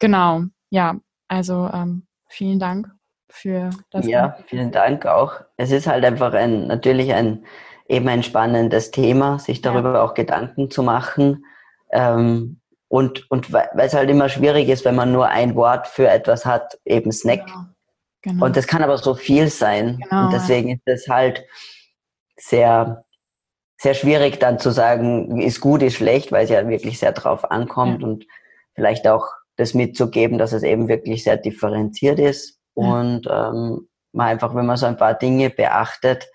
Genau, 0.00 0.42
ja, 0.68 1.00
also 1.28 1.70
ähm, 1.72 2.06
vielen 2.28 2.58
Dank 2.58 2.95
für 3.36 3.70
das. 3.90 4.06
Ja, 4.06 4.36
vielen 4.46 4.72
Dank 4.72 5.06
auch. 5.06 5.40
Es 5.56 5.70
ist 5.70 5.86
halt 5.86 6.04
einfach 6.04 6.32
ein, 6.32 6.66
natürlich 6.66 7.12
ein, 7.12 7.44
eben 7.88 8.08
ein 8.08 8.22
spannendes 8.22 8.90
Thema, 8.90 9.38
sich 9.38 9.60
darüber 9.60 9.94
ja. 9.94 10.02
auch 10.02 10.14
Gedanken 10.14 10.70
zu 10.70 10.82
machen. 10.82 11.44
Ähm, 11.90 12.60
und, 12.88 13.30
und 13.30 13.52
weil 13.52 13.68
es 13.76 13.94
halt 13.94 14.10
immer 14.10 14.28
schwierig 14.28 14.68
ist, 14.68 14.84
wenn 14.84 14.94
man 14.94 15.12
nur 15.12 15.28
ein 15.28 15.54
Wort 15.54 15.86
für 15.86 16.08
etwas 16.08 16.46
hat, 16.46 16.78
eben 16.84 17.12
Snack. 17.12 17.46
Genau. 17.46 17.64
Genau. 18.22 18.44
Und 18.46 18.56
das 18.56 18.66
kann 18.66 18.82
aber 18.82 18.98
so 18.98 19.14
viel 19.14 19.48
sein. 19.48 20.00
Genau. 20.02 20.24
Und 20.24 20.32
deswegen 20.32 20.70
ist 20.70 20.82
es 20.86 21.08
halt 21.08 21.44
sehr, 22.36 23.04
sehr 23.76 23.94
schwierig 23.94 24.40
dann 24.40 24.58
zu 24.58 24.70
sagen, 24.70 25.40
ist 25.40 25.60
gut, 25.60 25.82
ist 25.82 25.94
schlecht, 25.94 26.32
weil 26.32 26.44
es 26.44 26.50
ja 26.50 26.68
wirklich 26.68 26.98
sehr 26.98 27.12
drauf 27.12 27.50
ankommt 27.50 28.02
ja. 28.02 28.08
und 28.08 28.26
vielleicht 28.74 29.06
auch 29.06 29.28
das 29.56 29.74
mitzugeben, 29.74 30.38
dass 30.38 30.52
es 30.52 30.62
eben 30.62 30.88
wirklich 30.88 31.22
sehr 31.22 31.36
differenziert 31.36 32.18
ist 32.18 32.55
und 32.76 33.26
ähm, 33.30 33.88
man 34.12 34.28
einfach, 34.28 34.54
wenn 34.54 34.66
man 34.66 34.76
so 34.76 34.86
ein 34.86 34.98
paar 34.98 35.14
Dinge 35.14 35.50
beachtet 35.50 36.28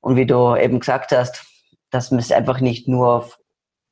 und 0.00 0.16
wie 0.16 0.26
du 0.26 0.56
eben 0.56 0.80
gesagt 0.80 1.12
hast, 1.12 1.44
dass 1.90 2.10
man 2.10 2.20
es 2.20 2.32
einfach 2.32 2.60
nicht 2.60 2.88
nur 2.88 3.08
auf, 3.08 3.38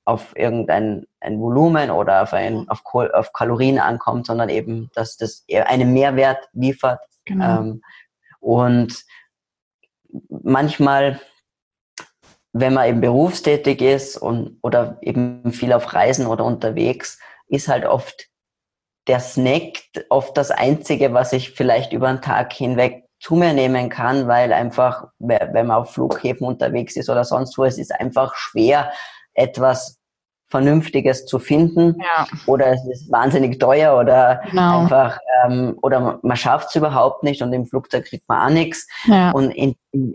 auf 0.04 0.36
irgendein 0.36 1.06
ein 1.20 1.38
Volumen 1.38 1.90
oder 1.90 2.22
auf, 2.22 2.32
ein, 2.32 2.68
auf, 2.68 2.82
auf 2.84 3.32
Kalorien 3.32 3.78
ankommt, 3.78 4.26
sondern 4.26 4.48
eben, 4.48 4.90
dass 4.94 5.16
das 5.16 5.44
einen 5.66 5.92
Mehrwert 5.92 6.48
liefert. 6.52 7.00
Genau. 7.24 7.60
Ähm, 7.60 7.82
und 8.40 9.04
manchmal, 10.28 11.20
wenn 12.52 12.74
man 12.74 12.88
eben 12.88 13.00
berufstätig 13.00 13.80
ist 13.82 14.16
und, 14.16 14.58
oder 14.62 14.98
eben 15.02 15.52
viel 15.52 15.72
auf 15.72 15.92
Reisen 15.92 16.26
oder 16.26 16.44
unterwegs, 16.44 17.20
ist 17.48 17.68
halt 17.68 17.84
oft 17.84 18.28
der 19.08 19.20
Snack 19.20 19.82
oft 20.10 20.36
das 20.36 20.50
Einzige, 20.50 21.12
was 21.14 21.32
ich 21.32 21.50
vielleicht 21.50 21.92
über 21.92 22.08
den 22.08 22.20
Tag 22.20 22.52
hinweg 22.52 23.04
zu 23.20 23.34
mir 23.34 23.52
nehmen 23.52 23.88
kann, 23.88 24.28
weil 24.28 24.52
einfach, 24.52 25.08
wenn 25.18 25.66
man 25.66 25.78
auf 25.78 25.92
Flughäfen 25.92 26.46
unterwegs 26.46 26.96
ist 26.96 27.10
oder 27.10 27.24
sonst 27.24 27.58
wo, 27.58 27.64
es 27.64 27.78
ist 27.78 27.92
einfach 27.92 28.34
schwer, 28.36 28.92
etwas 29.34 29.98
Vernünftiges 30.50 31.26
zu 31.26 31.38
finden. 31.38 31.96
Ja. 32.00 32.26
Oder 32.46 32.68
es 32.72 32.86
ist 32.86 33.10
wahnsinnig 33.10 33.58
teuer 33.58 33.98
oder 33.98 34.42
genau. 34.48 34.82
einfach, 34.82 35.18
ähm, 35.44 35.78
oder 35.82 36.20
man 36.22 36.36
schafft 36.36 36.68
es 36.68 36.76
überhaupt 36.76 37.22
nicht 37.22 37.42
und 37.42 37.52
im 37.52 37.66
Flugzeug 37.66 38.06
kriegt 38.06 38.28
man 38.28 38.46
auch 38.46 38.54
nichts. 38.54 38.86
Ja. 39.04 39.32
Und 39.32 39.50
in, 39.50 39.74
in, 39.92 40.14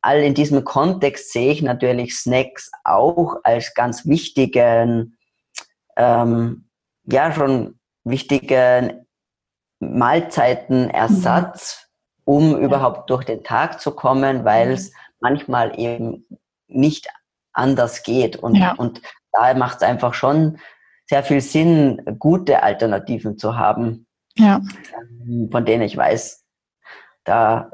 all 0.00 0.20
in 0.20 0.34
diesem 0.34 0.64
Kontext 0.64 1.32
sehe 1.32 1.52
ich 1.52 1.62
natürlich 1.62 2.16
Snacks 2.16 2.70
auch 2.84 3.36
als 3.42 3.74
ganz 3.74 4.06
wichtigen, 4.06 5.16
ähm, 5.96 6.68
ja, 7.04 7.32
schon 7.32 7.78
wichtigen 8.04 9.06
Mahlzeitenersatz, 9.80 11.88
um 12.24 12.52
ja. 12.52 12.58
überhaupt 12.58 13.10
durch 13.10 13.24
den 13.24 13.44
Tag 13.44 13.80
zu 13.80 13.92
kommen, 13.92 14.44
weil 14.44 14.72
es 14.72 14.90
mhm. 14.90 14.94
manchmal 15.20 15.78
eben 15.78 16.26
nicht 16.68 17.08
anders 17.52 18.02
geht. 18.02 18.36
Und, 18.36 18.56
ja. 18.56 18.72
und 18.72 19.02
da 19.32 19.54
macht 19.54 19.76
es 19.76 19.82
einfach 19.82 20.14
schon 20.14 20.58
sehr 21.06 21.22
viel 21.22 21.40
Sinn, 21.40 22.02
gute 22.18 22.62
Alternativen 22.62 23.36
zu 23.36 23.56
haben, 23.56 24.06
ja. 24.36 24.60
Ähm, 25.26 25.48
von 25.50 25.64
denen 25.64 25.82
ich 25.82 25.96
weiß, 25.96 26.44
da, 27.24 27.70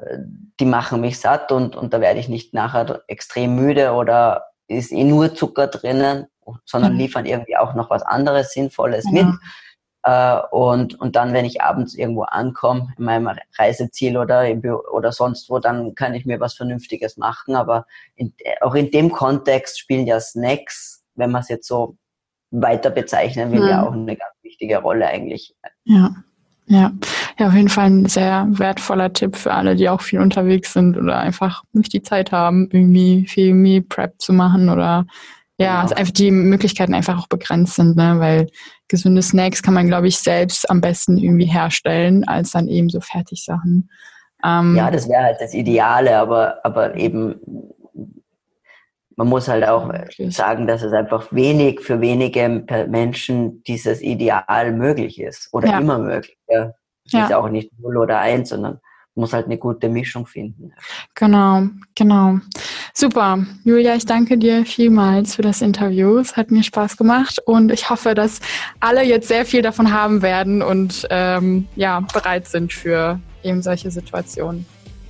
die 0.61 0.64
machen 0.64 1.01
mich 1.01 1.18
satt 1.18 1.53
und, 1.53 1.74
und 1.74 1.93
da 1.93 2.01
werde 2.01 2.20
ich 2.20 2.28
nicht 2.28 2.55
nachher 2.55 3.03
extrem 3.09 3.57
müde 3.57 3.93
oder 3.93 4.47
ist 4.68 4.93
eh 4.93 5.05
nur 5.05 5.35
Zucker 5.35 5.66
drinnen, 5.66 6.26
sondern 6.64 6.93
mhm. 6.93 6.99
liefern 6.99 7.26
irgendwie 7.26 7.57
auch 7.57 7.74
noch 7.74 7.91
was 7.91 8.03
anderes 8.03 8.53
Sinnvolles 8.53 9.05
mit. 9.11 9.26
Äh, 10.03 10.38
und, 10.51 10.98
und 10.98 11.16
dann, 11.16 11.32
wenn 11.32 11.44
ich 11.44 11.62
abends 11.62 11.94
irgendwo 11.94 12.22
ankomme, 12.22 12.92
in 12.96 13.05
meinem 13.05 13.30
Reiseziel 13.59 14.16
oder, 14.16 14.48
im 14.48 14.61
Büro 14.61 14.80
oder 14.92 15.12
sonst 15.12 15.51
wo, 15.51 15.59
dann 15.59 15.94
kann 15.94 16.14
ich 16.14 16.24
mir 16.26 16.40
was 16.40 16.55
Vernünftiges 16.55 17.16
machen. 17.16 17.55
Aber 17.55 17.86
in, 18.16 18.32
auch 18.61 18.74
in 18.74 18.90
dem 18.90 19.11
Kontext 19.12 19.78
spielen 19.78 20.07
ja 20.07 20.20
Snacks, 20.20 21.05
wenn 21.14 21.30
man 21.30 21.42
es 21.42 21.48
jetzt 21.48 21.66
so 21.66 21.96
weiter 22.51 22.90
bezeichnen 22.90 23.53
will, 23.53 23.61
mhm. 23.61 23.68
ja 23.68 23.86
auch 23.86 23.92
eine 23.92 24.16
ganz 24.16 24.34
wichtige 24.42 24.78
Rolle 24.78 25.07
eigentlich. 25.07 25.55
Ja. 25.84 26.14
Ja, 26.66 26.92
ja, 27.36 27.48
auf 27.48 27.55
jeden 27.55 27.68
Fall 27.68 27.86
ein 27.86 28.07
sehr 28.07 28.46
wertvoller 28.48 29.12
Tipp 29.12 29.34
für 29.34 29.53
alle, 29.53 29.74
die 29.74 29.88
auch 29.88 30.03
viel 30.03 30.20
unterwegs 30.20 30.72
sind 30.72 30.96
oder 30.96 31.18
einfach 31.18 31.64
nicht 31.72 31.92
die 31.92 32.03
Zeit 32.03 32.30
haben, 32.30 32.68
irgendwie 32.70 33.26
viel 33.26 33.55
Meal 33.55 33.82
Prep 33.82 34.20
zu 34.20 34.32
machen 34.32 34.68
oder 34.68 35.05
ja, 35.61 35.66
genau. 35.66 35.82
also 35.82 35.94
einfach 35.94 36.12
die 36.12 36.30
Möglichkeiten 36.30 36.94
einfach 36.94 37.18
auch 37.18 37.28
begrenzt 37.28 37.74
sind, 37.74 37.96
ne? 37.96 38.16
weil 38.18 38.46
gesunde 38.88 39.22
Snacks 39.22 39.62
kann 39.62 39.74
man, 39.74 39.88
glaube 39.88 40.08
ich, 40.08 40.18
selbst 40.18 40.68
am 40.70 40.80
besten 40.80 41.18
irgendwie 41.18 41.46
herstellen, 41.46 42.24
als 42.26 42.52
dann 42.52 42.68
eben 42.68 42.88
so 42.88 43.00
Fertigsachen. 43.00 43.90
Ähm, 44.44 44.74
ja, 44.74 44.90
das 44.90 45.08
wäre 45.08 45.22
halt 45.22 45.40
das 45.40 45.52
Ideale, 45.52 46.16
aber, 46.16 46.64
aber 46.64 46.96
eben 46.96 47.36
man 49.16 49.28
muss 49.28 49.48
halt 49.48 49.68
auch 49.68 49.92
ja, 49.92 50.30
sagen, 50.30 50.66
dass 50.66 50.82
es 50.82 50.94
einfach 50.94 51.30
wenig 51.30 51.80
für 51.80 52.00
wenige 52.00 52.64
Menschen 52.88 53.62
dieses 53.64 54.00
Ideal 54.00 54.72
möglich 54.72 55.20
ist 55.20 55.50
oder 55.52 55.68
ja. 55.68 55.78
immer 55.78 55.98
möglich. 55.98 56.38
Ja. 56.48 56.72
Es 57.04 57.12
ja. 57.12 57.24
ist 57.26 57.34
auch 57.34 57.50
nicht 57.50 57.70
null 57.78 57.98
oder 57.98 58.18
eins, 58.18 58.48
sondern 58.48 58.80
muss 59.14 59.32
halt 59.32 59.46
eine 59.46 59.58
gute 59.58 59.88
Mischung 59.88 60.26
finden. 60.26 60.72
Genau, 61.14 61.64
genau. 61.94 62.38
Super. 62.94 63.44
Julia, 63.64 63.94
ich 63.94 64.06
danke 64.06 64.38
dir 64.38 64.64
vielmals 64.64 65.34
für 65.34 65.42
das 65.42 65.62
Interview. 65.62 66.18
Es 66.18 66.36
hat 66.36 66.50
mir 66.50 66.62
Spaß 66.62 66.96
gemacht 66.96 67.38
und 67.44 67.72
ich 67.72 67.90
hoffe, 67.90 68.14
dass 68.14 68.40
alle 68.78 69.02
jetzt 69.04 69.28
sehr 69.28 69.44
viel 69.44 69.62
davon 69.62 69.92
haben 69.92 70.22
werden 70.22 70.62
und 70.62 71.06
ähm, 71.11 71.68
ja, 71.76 72.00
bereit 72.12 72.46
sind 72.46 72.72
für 72.72 73.20
eben 73.42 73.62
solche 73.62 73.90
Situationen. 73.90 74.66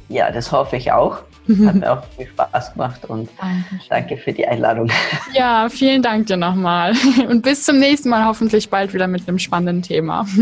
Ja, 0.08 0.30
das 0.30 0.50
hoffe 0.50 0.76
ich 0.76 0.90
auch. 0.90 1.22
Hat 1.66 1.74
mir 1.74 1.92
auch 1.92 2.04
viel 2.16 2.28
Spaß 2.28 2.74
gemacht 2.74 3.04
und 3.06 3.28
Dankeschön. 3.40 3.80
danke 3.88 4.16
für 4.16 4.32
die 4.32 4.46
Einladung. 4.46 4.88
Ja, 5.34 5.68
vielen 5.68 6.02
Dank 6.02 6.26
dir 6.26 6.36
nochmal. 6.36 6.94
Und 7.28 7.42
bis 7.42 7.64
zum 7.64 7.78
nächsten 7.78 8.08
Mal 8.08 8.24
hoffentlich 8.24 8.70
bald 8.70 8.94
wieder 8.94 9.08
mit 9.08 9.26
einem 9.26 9.38
spannenden 9.38 9.82
Thema. 9.82 10.26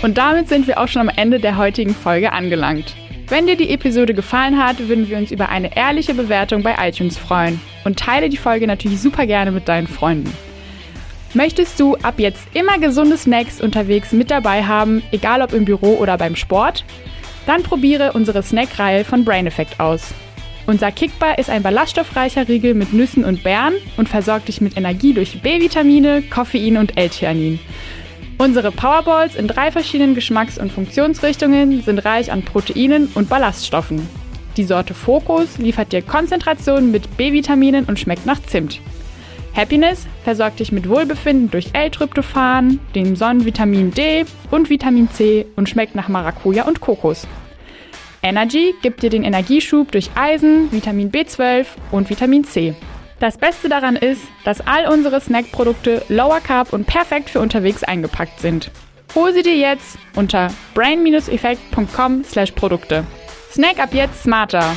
Und 0.00 0.16
damit 0.16 0.48
sind 0.48 0.66
wir 0.66 0.78
auch 0.78 0.88
schon 0.88 1.02
am 1.02 1.14
Ende 1.14 1.40
der 1.40 1.56
heutigen 1.56 1.94
Folge 1.94 2.32
angelangt. 2.32 2.94
Wenn 3.26 3.46
dir 3.46 3.56
die 3.56 3.70
Episode 3.70 4.14
gefallen 4.14 4.62
hat, 4.62 4.78
würden 4.88 5.08
wir 5.08 5.18
uns 5.18 5.30
über 5.30 5.48
eine 5.48 5.76
ehrliche 5.76 6.14
Bewertung 6.14 6.62
bei 6.62 6.76
iTunes 6.80 7.18
freuen. 7.18 7.60
Und 7.84 7.98
teile 7.98 8.28
die 8.28 8.36
Folge 8.36 8.66
natürlich 8.66 9.00
super 9.00 9.26
gerne 9.26 9.50
mit 9.50 9.68
deinen 9.68 9.86
Freunden. 9.86 10.32
Möchtest 11.34 11.78
du 11.78 11.96
ab 11.96 12.14
jetzt 12.18 12.46
immer 12.54 12.78
gesunde 12.78 13.18
Snacks 13.18 13.60
unterwegs 13.60 14.12
mit 14.12 14.30
dabei 14.30 14.64
haben, 14.64 15.02
egal 15.10 15.42
ob 15.42 15.52
im 15.52 15.66
Büro 15.66 15.96
oder 15.96 16.16
beim 16.16 16.36
Sport? 16.36 16.84
Dann 17.44 17.62
probiere 17.62 18.12
unsere 18.12 18.42
Snackreihe 18.42 19.04
von 19.04 19.24
Brain 19.24 19.46
Effect 19.46 19.78
aus. 19.78 20.14
Unser 20.66 20.92
Kickbar 20.92 21.38
ist 21.38 21.50
ein 21.50 21.62
ballaststoffreicher 21.62 22.48
Riegel 22.48 22.74
mit 22.74 22.92
Nüssen 22.92 23.24
und 23.24 23.42
Beeren 23.42 23.74
und 23.96 24.08
versorgt 24.08 24.48
dich 24.48 24.60
mit 24.60 24.76
Energie 24.76 25.12
durch 25.12 25.40
B-Vitamine, 25.42 26.22
Koffein 26.22 26.76
und 26.76 26.96
L-Theanin. 26.96 27.58
Unsere 28.40 28.70
Powerballs 28.70 29.34
in 29.34 29.48
drei 29.48 29.72
verschiedenen 29.72 30.14
Geschmacks- 30.14 30.58
und 30.58 30.70
Funktionsrichtungen 30.70 31.82
sind 31.82 32.04
reich 32.04 32.30
an 32.30 32.44
Proteinen 32.44 33.08
und 33.16 33.28
Ballaststoffen. 33.28 34.08
Die 34.56 34.62
Sorte 34.62 34.94
Focus 34.94 35.58
liefert 35.58 35.92
dir 35.92 36.02
Konzentrationen 36.02 36.92
mit 36.92 37.16
B-Vitaminen 37.16 37.86
und 37.86 37.98
schmeckt 37.98 38.26
nach 38.26 38.40
Zimt. 38.40 38.80
Happiness 39.56 40.06
versorgt 40.22 40.60
dich 40.60 40.70
mit 40.70 40.88
Wohlbefinden 40.88 41.50
durch 41.50 41.70
L-Tryptophan, 41.72 42.78
dem 42.94 43.16
Sonnenvitamin 43.16 43.90
D 43.90 44.24
und 44.52 44.70
Vitamin 44.70 45.10
C 45.10 45.46
und 45.56 45.68
schmeckt 45.68 45.96
nach 45.96 46.08
Maracuja 46.08 46.62
und 46.64 46.80
Kokos. 46.80 47.26
Energy 48.22 48.72
gibt 48.82 49.02
dir 49.02 49.10
den 49.10 49.24
Energieschub 49.24 49.90
durch 49.90 50.10
Eisen, 50.14 50.70
Vitamin 50.70 51.10
B12 51.10 51.66
und 51.90 52.08
Vitamin 52.08 52.44
C. 52.44 52.76
Das 53.20 53.36
Beste 53.36 53.68
daran 53.68 53.96
ist, 53.96 54.22
dass 54.44 54.66
all 54.66 54.86
unsere 54.86 55.20
Snackprodukte 55.20 56.04
Lower 56.08 56.40
Carb 56.40 56.72
und 56.72 56.86
perfekt 56.86 57.28
für 57.30 57.40
unterwegs 57.40 57.82
eingepackt 57.82 58.38
sind. 58.40 58.70
Hol 59.14 59.32
sie 59.32 59.42
dir 59.42 59.56
jetzt 59.56 59.96
unter 60.14 60.48
brain-effekt.com/Produkte. 60.74 63.04
Snack 63.50 63.80
ab 63.80 63.88
jetzt 63.92 64.22
smarter. 64.22 64.76